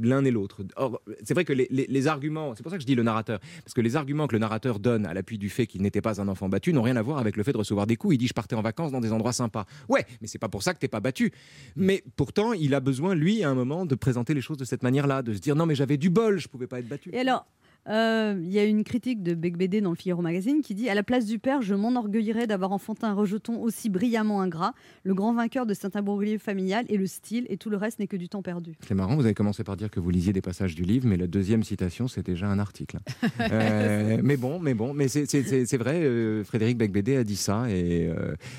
[0.00, 0.62] l'un et l'autre.
[0.76, 3.74] Or, c'est vrai que les, arguments, c'est pour ça que je dis le narrateur, parce
[3.74, 6.28] que les arguments que le narrateur donne à l'appui du fait qu'il n'était pas un
[6.28, 8.14] enfant battu n'ont rien à voir avec le fait de recevoir des coups.
[8.14, 9.64] Il dit je partais en vacances dans des endroits sympas.
[9.88, 11.32] Ouais, mais c'est pas pour ça que t'es pas battu.
[11.76, 14.82] Mais pourtant, il a besoin, lui, à un moment, de présenter les choses de cette
[14.82, 17.10] manière-là, de se dire non mais j'avais du bol, je pouvais pas être battu.
[17.12, 17.46] Et alors,
[17.88, 20.88] euh, il y a une critique de Bec BD dans le Figaro Magazine qui dit
[20.90, 24.74] À la place du père, je m'enorgueillerais d'avoir enfanté un rejeton aussi brillamment ingrat.
[25.04, 28.06] Le grand vainqueur de cet imbroglio familial et le style, et tout le reste n'est
[28.06, 28.74] que du temps perdu.
[28.86, 31.16] C'est marrant, vous avez commencé par dire que vous lisiez des passages du livre, mais
[31.16, 32.98] la deuxième citation, c'est déjà un article.
[33.40, 38.10] Euh, mais bon, mais bon, mais c'est- vrai, euh, Frédéric Becbédé a dit ça, et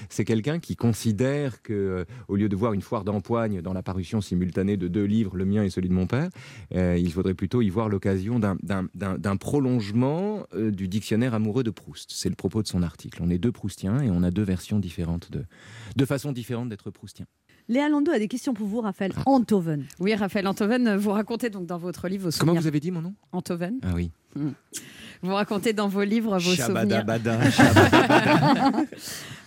[0.10, 4.22] c'est quelqu'un qui considère que, au lieu de voir une foire d'empoigne dans la parution
[4.22, 6.30] simultanée de deux livres, le mien et celui de mon père,
[6.74, 8.58] il faudrait plutôt y voir l'occasion d'un-
[9.18, 12.12] d'un prolongement euh, du dictionnaire amoureux de Proust.
[12.14, 13.20] C'est le propos de son article.
[13.24, 15.46] On est deux Proustiens et on a deux versions différentes de,
[15.96, 17.26] de façons différentes d'être Proustien.
[17.68, 19.24] Léa Lando a des questions pour vous, Raphaël Ah.
[19.28, 19.86] Antoven.
[20.00, 23.02] Oui, Raphaël Antoven, vous racontez donc dans votre livre vos Comment vous avez dit mon
[23.02, 23.14] nom?
[23.32, 23.80] Antoven.
[23.84, 24.12] Ah oui.
[25.22, 27.06] Vous racontez dans vos livres vos souvenirs.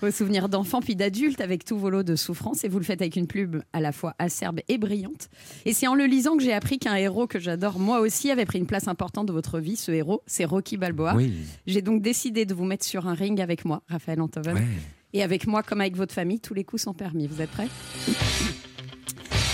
[0.02, 3.00] Vos souvenirs d'enfants puis d'adultes avec tous vos lots de souffrance et vous le faites
[3.00, 5.28] avec une plume à la fois acerbe et brillante.
[5.64, 8.44] Et c'est en le lisant que j'ai appris qu'un héros que j'adore moi aussi avait
[8.44, 9.76] pris une place importante dans votre vie.
[9.76, 11.14] Ce héros, c'est Rocky Balboa.
[11.14, 11.32] Oui.
[11.68, 14.56] J'ai donc décidé de vous mettre sur un ring avec moi, Raphaël Antoven.
[14.56, 14.66] Ouais.
[15.12, 17.28] Et avec moi, comme avec votre famille, tous les coups sont permis.
[17.28, 17.68] Vous êtes prêts?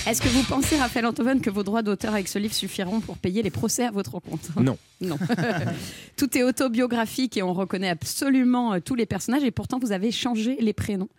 [0.09, 3.19] Est-ce que vous pensez, Raphaël Antoven, que vos droits d'auteur avec ce livre suffiront pour
[3.19, 4.79] payer les procès à votre compte Non.
[5.03, 5.19] Non.
[6.17, 10.11] Tout est autobiographique et on reconnaît absolument euh, tous les personnages et pourtant vous avez
[10.11, 11.11] changé les prénoms.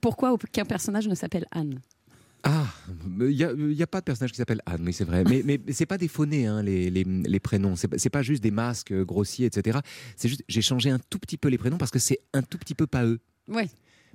[0.00, 1.80] Pourquoi aucun personnage ne s'appelle Anne?
[2.42, 2.64] Ah,
[3.20, 5.22] il n'y a, y a pas de personnage qui s'appelle Anne, oui, c'est vrai.
[5.24, 7.76] Mais, mais, mais c'est pas des phonés, hein, les, les, les prénoms.
[7.76, 9.80] C'est pas, pas juste des masques euh, grossiers, etc.
[10.16, 12.56] C'est juste, j'ai changé un tout petit peu les prénoms parce que c'est un tout
[12.56, 13.20] petit peu pas eux.
[13.48, 13.68] Ouais.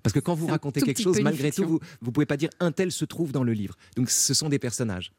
[0.06, 2.72] Parce que quand vous racontez quelque chose, malgré tout, vous vous pouvez pas dire un
[2.72, 3.76] tel se trouve dans le livre.
[3.95, 5.12] Donc ce sont des personnages.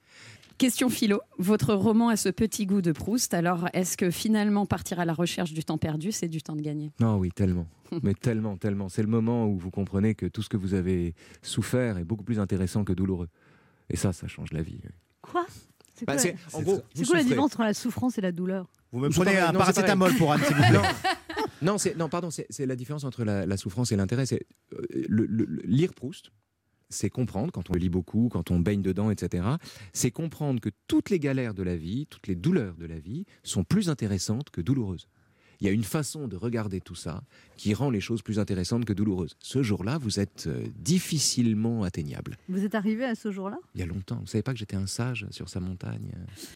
[0.58, 1.20] Question philo.
[1.38, 3.34] Votre roman a ce petit goût de Proust.
[3.34, 6.62] Alors, est-ce que finalement partir à la recherche du temps perdu, c'est du temps de
[6.62, 6.92] gagner?
[7.00, 7.66] Non, oui, tellement.
[8.04, 8.88] Mais tellement, tellement.
[8.88, 12.22] C'est le moment où vous comprenez que tout ce que vous avez souffert est beaucoup
[12.24, 13.28] plus intéressant que douloureux.
[13.90, 14.78] Et ça, ça change la vie.
[15.20, 15.44] Quoi?
[15.96, 18.20] C'est Bah, quoi, c'est- en gros, c'est vous quoi la différence entre la souffrance et
[18.20, 18.68] la douleur?
[18.96, 20.78] Vous me prenez un paracétamol pour Anne, s'il vous plaît.
[21.62, 24.26] Non, non, pardon, c'est la différence entre la, la souffrance et l'intérêt.
[24.26, 26.30] C'est euh, le- le- le- lire Proust,
[26.88, 29.46] c'est comprendre quand on le lit beaucoup, quand on baigne dedans, etc.
[29.92, 33.24] C'est comprendre que toutes les galères de la vie, toutes les douleurs de la vie
[33.42, 35.08] sont plus intéressantes que douloureuses.
[35.60, 37.22] Il y a une façon de regarder tout ça
[37.56, 39.36] qui rend les choses plus intéressantes que douloureuses.
[39.38, 42.36] Ce jour-là, vous êtes euh, difficilement atteignable.
[42.48, 43.58] Vous êtes arrivé à ce jour-là?
[43.74, 44.18] Il y a longtemps.
[44.20, 46.12] Vous savez pas que j'étais un sage sur sa montagne.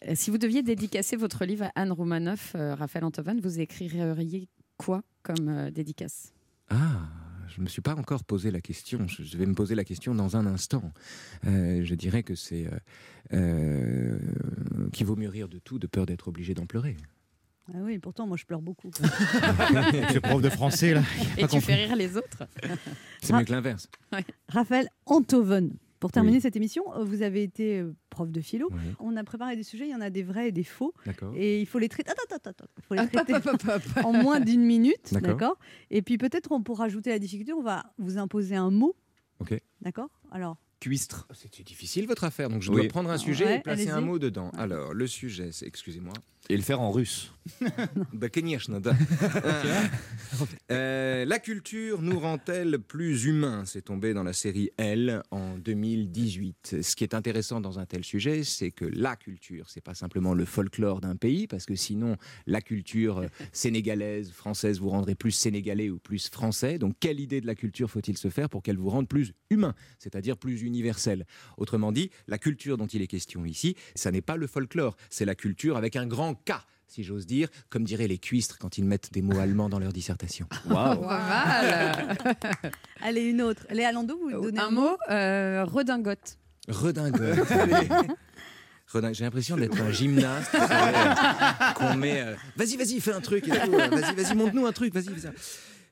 [0.07, 4.47] Euh, Si vous deviez dédicacer votre livre à Anne Roumanoff, euh, Raphaël Antoven, vous écririez
[4.77, 6.33] quoi comme euh, dédicace?
[6.69, 7.09] Ah,
[7.47, 9.07] je ne me suis pas encore posé la question.
[9.07, 10.93] Je je vais me poser la question dans un instant.
[11.47, 12.77] Euh, je dirais que c'est euh,
[13.33, 14.19] euh,
[14.93, 16.95] qu'il vaut mieux rire de tout de peur d'être obligé d'en pleurer.
[17.69, 18.89] Ah oui, pourtant, moi, je pleure beaucoup.
[18.93, 21.03] Ce prof de français, là.
[21.37, 21.61] Et tu compris.
[21.61, 22.43] fais rire les autres
[23.21, 23.87] C'est mieux que l'inverse.
[24.49, 25.73] Raphaël Antoven.
[25.99, 26.41] Pour terminer Oui.
[26.41, 28.69] cette émission, euh, vous avez été euh, prof de philo.
[28.71, 28.79] Oui.
[28.99, 30.95] On a préparé des sujets, il y en a des vrais et des faux.
[31.05, 31.31] D'accord.
[31.37, 32.09] Et il faut les traiter.
[32.09, 34.05] Attends, attends, attends, Il faut les traiter hop, hop, hop.
[34.05, 35.13] en moins d'une minute.
[35.13, 35.59] D'accord.
[35.91, 38.95] Et puis peut-être, pour ajouter la difficulté, on va vous imposer un mot.
[39.39, 39.61] Ok.
[39.81, 41.27] D'accord Alors, Cuistre.
[41.35, 42.77] C'est difficile votre affaire, donc je Oui.
[42.81, 44.49] dois prendre un sujet Ouais, et placer un mot dedans.
[44.57, 46.13] Alors, le sujet, c'est, excusez-moi,
[46.49, 47.31] et le faire en russe.
[48.13, 48.27] Bah,
[50.71, 53.63] euh, la culture nous rend-elle plus humains?
[53.65, 56.77] C'est tombé dans la série Elle en 2018.
[56.81, 60.33] Ce qui est intéressant dans un tel sujet, c'est que la culture, c'est pas simplement
[60.33, 65.31] le folklore d'un pays, parce que sinon, la culture euh, sénégalaise, française, vous rendrez plus
[65.31, 66.77] sénégalais ou plus français.
[66.77, 69.73] Donc, quelle idée de la culture faut-il se faire pour qu'elle vous rende plus humain,
[69.97, 71.25] c'est-à-dire plus universel?
[71.57, 75.25] Autrement dit, la culture dont il est question ici, ça n'est pas le folklore, c'est
[75.25, 76.53] la culture avec un grand K
[76.87, 79.93] si j'ose dire, comme diraient les cuistres quand ils mettent des mots allemands dans leur
[79.93, 80.45] dissertation.
[80.69, 82.17] Pas mal.
[83.01, 83.65] Allez, une autre.
[83.69, 86.37] Léa Lando, vous donnez un, Un mot, euh, redingote.
[86.67, 87.47] Redingote.
[88.93, 92.21] Redin- J'ai l'impression d'être un gymnaste euh, qu'on met.
[92.23, 93.47] euh, vas-y, vas-y, fais un truc.
[93.47, 93.53] euh,
[93.87, 94.93] Vas-y, vas-y, montre-nous un truc.
[94.93, 95.31] Vas-y, vas-y.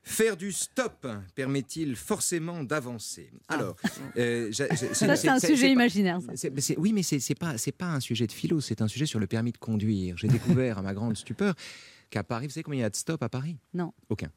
[0.02, 3.30] Faire du stop permet-il forcément d'avancer?
[3.48, 3.76] Alors,
[4.16, 4.76] euh, Ah.
[4.76, 6.20] Ça, c'est un sujet pas- imaginaire.
[6.34, 6.48] ça.
[6.78, 9.18] oui, mais c'est c'est pas c'est pas un sujet de philo, c'est un sujet sur
[9.20, 10.16] le permis de conduire.
[10.16, 11.54] J'ai découvert à ma grande stupeur
[12.08, 13.56] qu'à Paris, vous savez combien il y a de stop à Paris?
[13.74, 13.92] Non.
[14.08, 14.32] Aucun.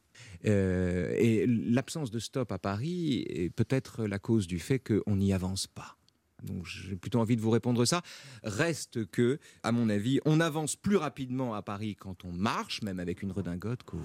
[0.46, 5.34] Euh, et l'absence de stop à Paris est peut-être la cause du fait qu'on n'y
[5.34, 5.98] avance pas.
[6.44, 8.02] Donc j'ai plutôt envie de vous répondre ça.
[8.44, 13.00] Reste que, à mon avis, on avance plus rapidement à Paris quand on marche, même
[13.00, 13.98] avec une redingote, qu'au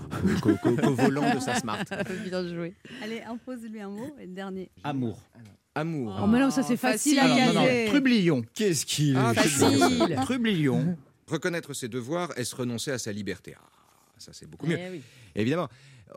[0.42, 1.84] qu'au- qu'au- qu'au volant de sa smart.
[2.24, 2.74] Bien joué.
[3.02, 4.14] Allez, impose-lui un mot.
[4.20, 4.70] Et le dernier.
[4.84, 5.20] Amour.
[5.74, 6.18] Amour.
[6.22, 7.86] Oh, mais non, ça c'est facile, à caser.
[7.88, 8.42] Trublion.
[8.54, 10.16] Qu'est-ce qu'il Ah, Facile.
[10.22, 10.96] Trublion.
[11.26, 13.54] Reconnaître ses devoirs, est-ce renoncer à sa liberté?
[13.56, 13.64] Ah,
[14.16, 14.78] ça c'est beaucoup mieux.
[14.78, 15.02] Eh oui.
[15.34, 15.68] Évidemment,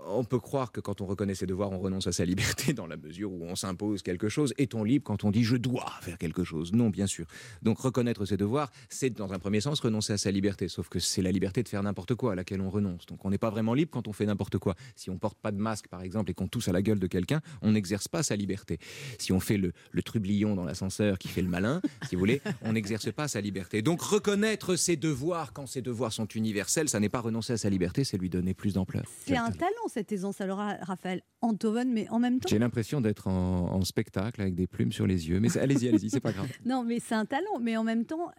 [0.05, 2.87] on peut croire que quand on reconnaît ses devoirs, on renonce à sa liberté dans
[2.87, 4.53] la mesure où on s'impose quelque chose.
[4.57, 6.73] Est-on libre quand on dit je dois faire quelque chose?
[6.73, 7.25] Non, bien sûr.
[7.61, 10.67] Donc reconnaître ses devoirs, c'est dans un premier sens renoncer à sa liberté.
[10.67, 13.05] Sauf que c'est la liberté de faire n'importe quoi à laquelle on renonce.
[13.05, 14.75] Donc on n'est pas vraiment libre quand on fait n'importe quoi.
[14.95, 17.07] Si on porte pas de masque, par exemple, et qu'on tousse à la gueule de
[17.07, 18.79] quelqu'un, on n'exerce pas sa liberté.
[19.17, 22.41] Si on fait le, le trublion dans l'ascenseur qui fait le malin, si vous voulez,
[22.61, 23.81] on n'exerce pas sa liberté.
[23.81, 27.69] Donc reconnaître ses devoirs quand ses devoirs sont universels, ça n'est pas renoncer à sa
[27.69, 29.03] liberté, c'est lui donner plus d'ampleur.
[29.25, 30.41] C'est un talent cette aisance.
[30.41, 32.49] Alors, Raphaël Antoven, mais en même temps.
[32.49, 35.39] J'ai l'impression d'être en, en spectacle avec des plumes sur les yeux.
[35.39, 36.49] Mais allez-y, allez-y, c'est pas grave.
[36.65, 37.59] Non, mais c'est un talent.
[37.59, 38.31] Mais en même temps,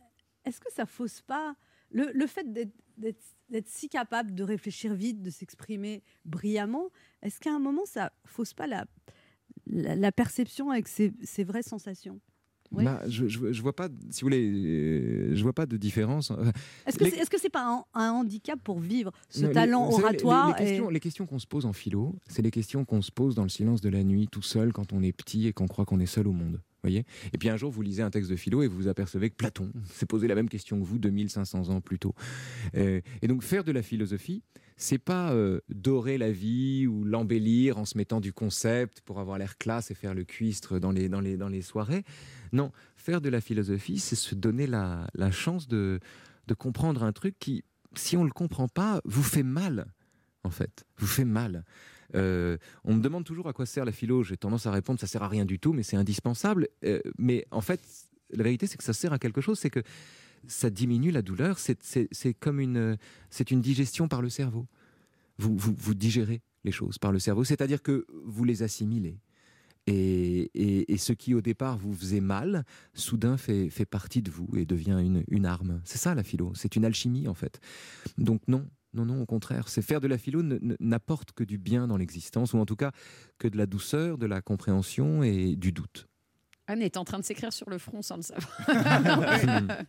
[0.45, 1.55] est-ce que ça fausse pas
[1.91, 6.89] le, le fait d'être si capable de réfléchir vite, de s'exprimer brillamment
[7.23, 8.87] Est-ce qu'à un moment, ça fausse pas la,
[9.67, 12.21] la, la perception avec ses, ses vraies sensations?
[12.85, 16.31] Bah, je, je, je vois pas, si vous voulez, euh, je vois pas de différence.
[16.87, 19.53] Est-ce que les- c'est est -ce c'est pas un, un handicap pour vivre ce Non,
[19.53, 22.43] talent les- oratoire Les, les et- questions, les questions qu'on se pose en philo, c'est
[22.43, 25.03] les questions qu'on se pose dans le silence de la nuit, tout seul, quand on
[25.03, 26.61] est petit et qu'on croit qu'on est seul au monde.
[26.83, 29.31] Voyez et puis un jour, vous lisez un texte de philo et vous vous apercevez
[29.31, 32.15] que Platon s'est posé la même question que vous 2500 ans plus tôt.
[32.75, 34.43] Euh, et donc, faire de la philosophie,
[34.77, 39.39] c'est pas euh, dorer la vie ou l'embellir en se mettant du concept pour avoir
[39.39, 42.05] l'air classe et faire le cuistre dans les, dans les, dans les soirées.
[42.53, 46.01] Non, faire de la philosophie, c'est se donner la, chance de,
[46.49, 47.65] de comprendre un truc qui,
[47.95, 49.87] si on ne le comprend pas, vous fait mal,
[50.43, 50.85] en fait.
[50.99, 51.65] Vous fait mal.
[52.15, 54.23] Euh, on me demande toujours à quoi sert la philo.
[54.23, 56.69] J'ai tendance à répondre ça sert à rien du tout, mais c'est indispensable.
[56.85, 57.81] Euh, mais en fait,
[58.31, 59.59] la vérité, c'est que ça sert à quelque chose.
[59.59, 59.83] C'est que
[60.47, 61.59] ça diminue la douleur.
[61.59, 62.97] C'est- comme une,
[63.31, 64.67] c'est une digestion par le cerveau.
[65.39, 69.19] Vous, vous, vous digérez les choses par le cerveau, c'est-à-dire que vous les assimilez.
[69.89, 74.31] Et, et- et ce qui au départ vous faisait mal, soudain fait, fait partie de
[74.31, 75.81] vous et devient une, une arme.
[75.85, 77.59] C'est ça la philo, c'est une alchimie en fait.
[78.17, 80.43] Donc non, non, non, au contraire, c'est faire de la philo
[80.81, 82.91] n'apporte que du bien dans l'existence, ou en tout cas
[83.39, 86.07] que de la douceur, de la compréhension et du doute.
[86.69, 88.57] Anne est en train de s'écrire sur le front sans le savoir.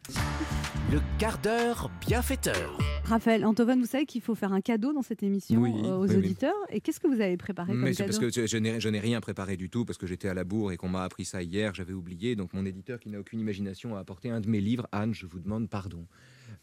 [0.92, 2.78] Le quart d'heure bienfaiteur.
[3.06, 6.04] Raphaël Antoven, vous savez qu'il faut faire un cadeau dans cette émission Oui, euh, aux
[6.04, 6.18] oui, oui.
[6.18, 6.54] auditeurs.
[6.70, 8.20] Et qu'est-ce que vous avez préparé Mais comme c'est cadeau?
[8.20, 10.78] parce que je n'ai rien préparé du tout, parce que j'étais à la bourre et
[10.78, 12.36] qu'on m'a appris ça hier, j'avais oublié.
[12.36, 14.88] Donc mon éditeur qui n'a aucune imagination a apporté un de mes livres.
[14.92, 16.06] Anne, je vous demande pardon.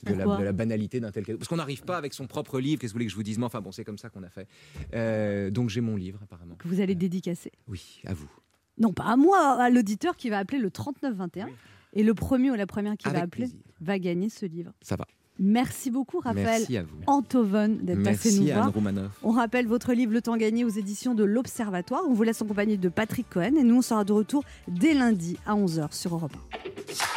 [0.05, 1.39] De la, Pourquoi de la banalité d'un tel cadeau.
[1.39, 3.23] Parce qu'on n'arrive pas avec son propre livre, qu'est-ce que vous voulez que je vous
[3.23, 4.49] dise Mais enfin bon, c'est comme ça qu'on a fait.
[4.95, 6.55] Euh, donc j'ai mon livre apparemment.
[6.57, 7.53] que vous allez dédicacer.
[7.69, 8.31] Oui, à vous.
[8.79, 11.49] Non, pas à moi, à l'auditeur qui va appeler le 3921.
[11.93, 13.49] Et le premier ou la première qui va appeler
[13.81, 14.73] va gagner ce livre.
[14.81, 15.07] Ça va.
[15.43, 16.99] Merci beaucoup, Raphaël Merci à vous.
[17.07, 19.11] Antoven, d'être passé nous Merci voir.
[19.23, 22.03] On rappelle votre livre Le temps gagné aux éditions de l'Observatoire.
[22.07, 24.93] On vous laisse en compagnie de Patrick Cohen et nous on sera de retour dès
[24.93, 26.37] lundi à 11h sur Europe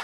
[0.00, 0.03] 1.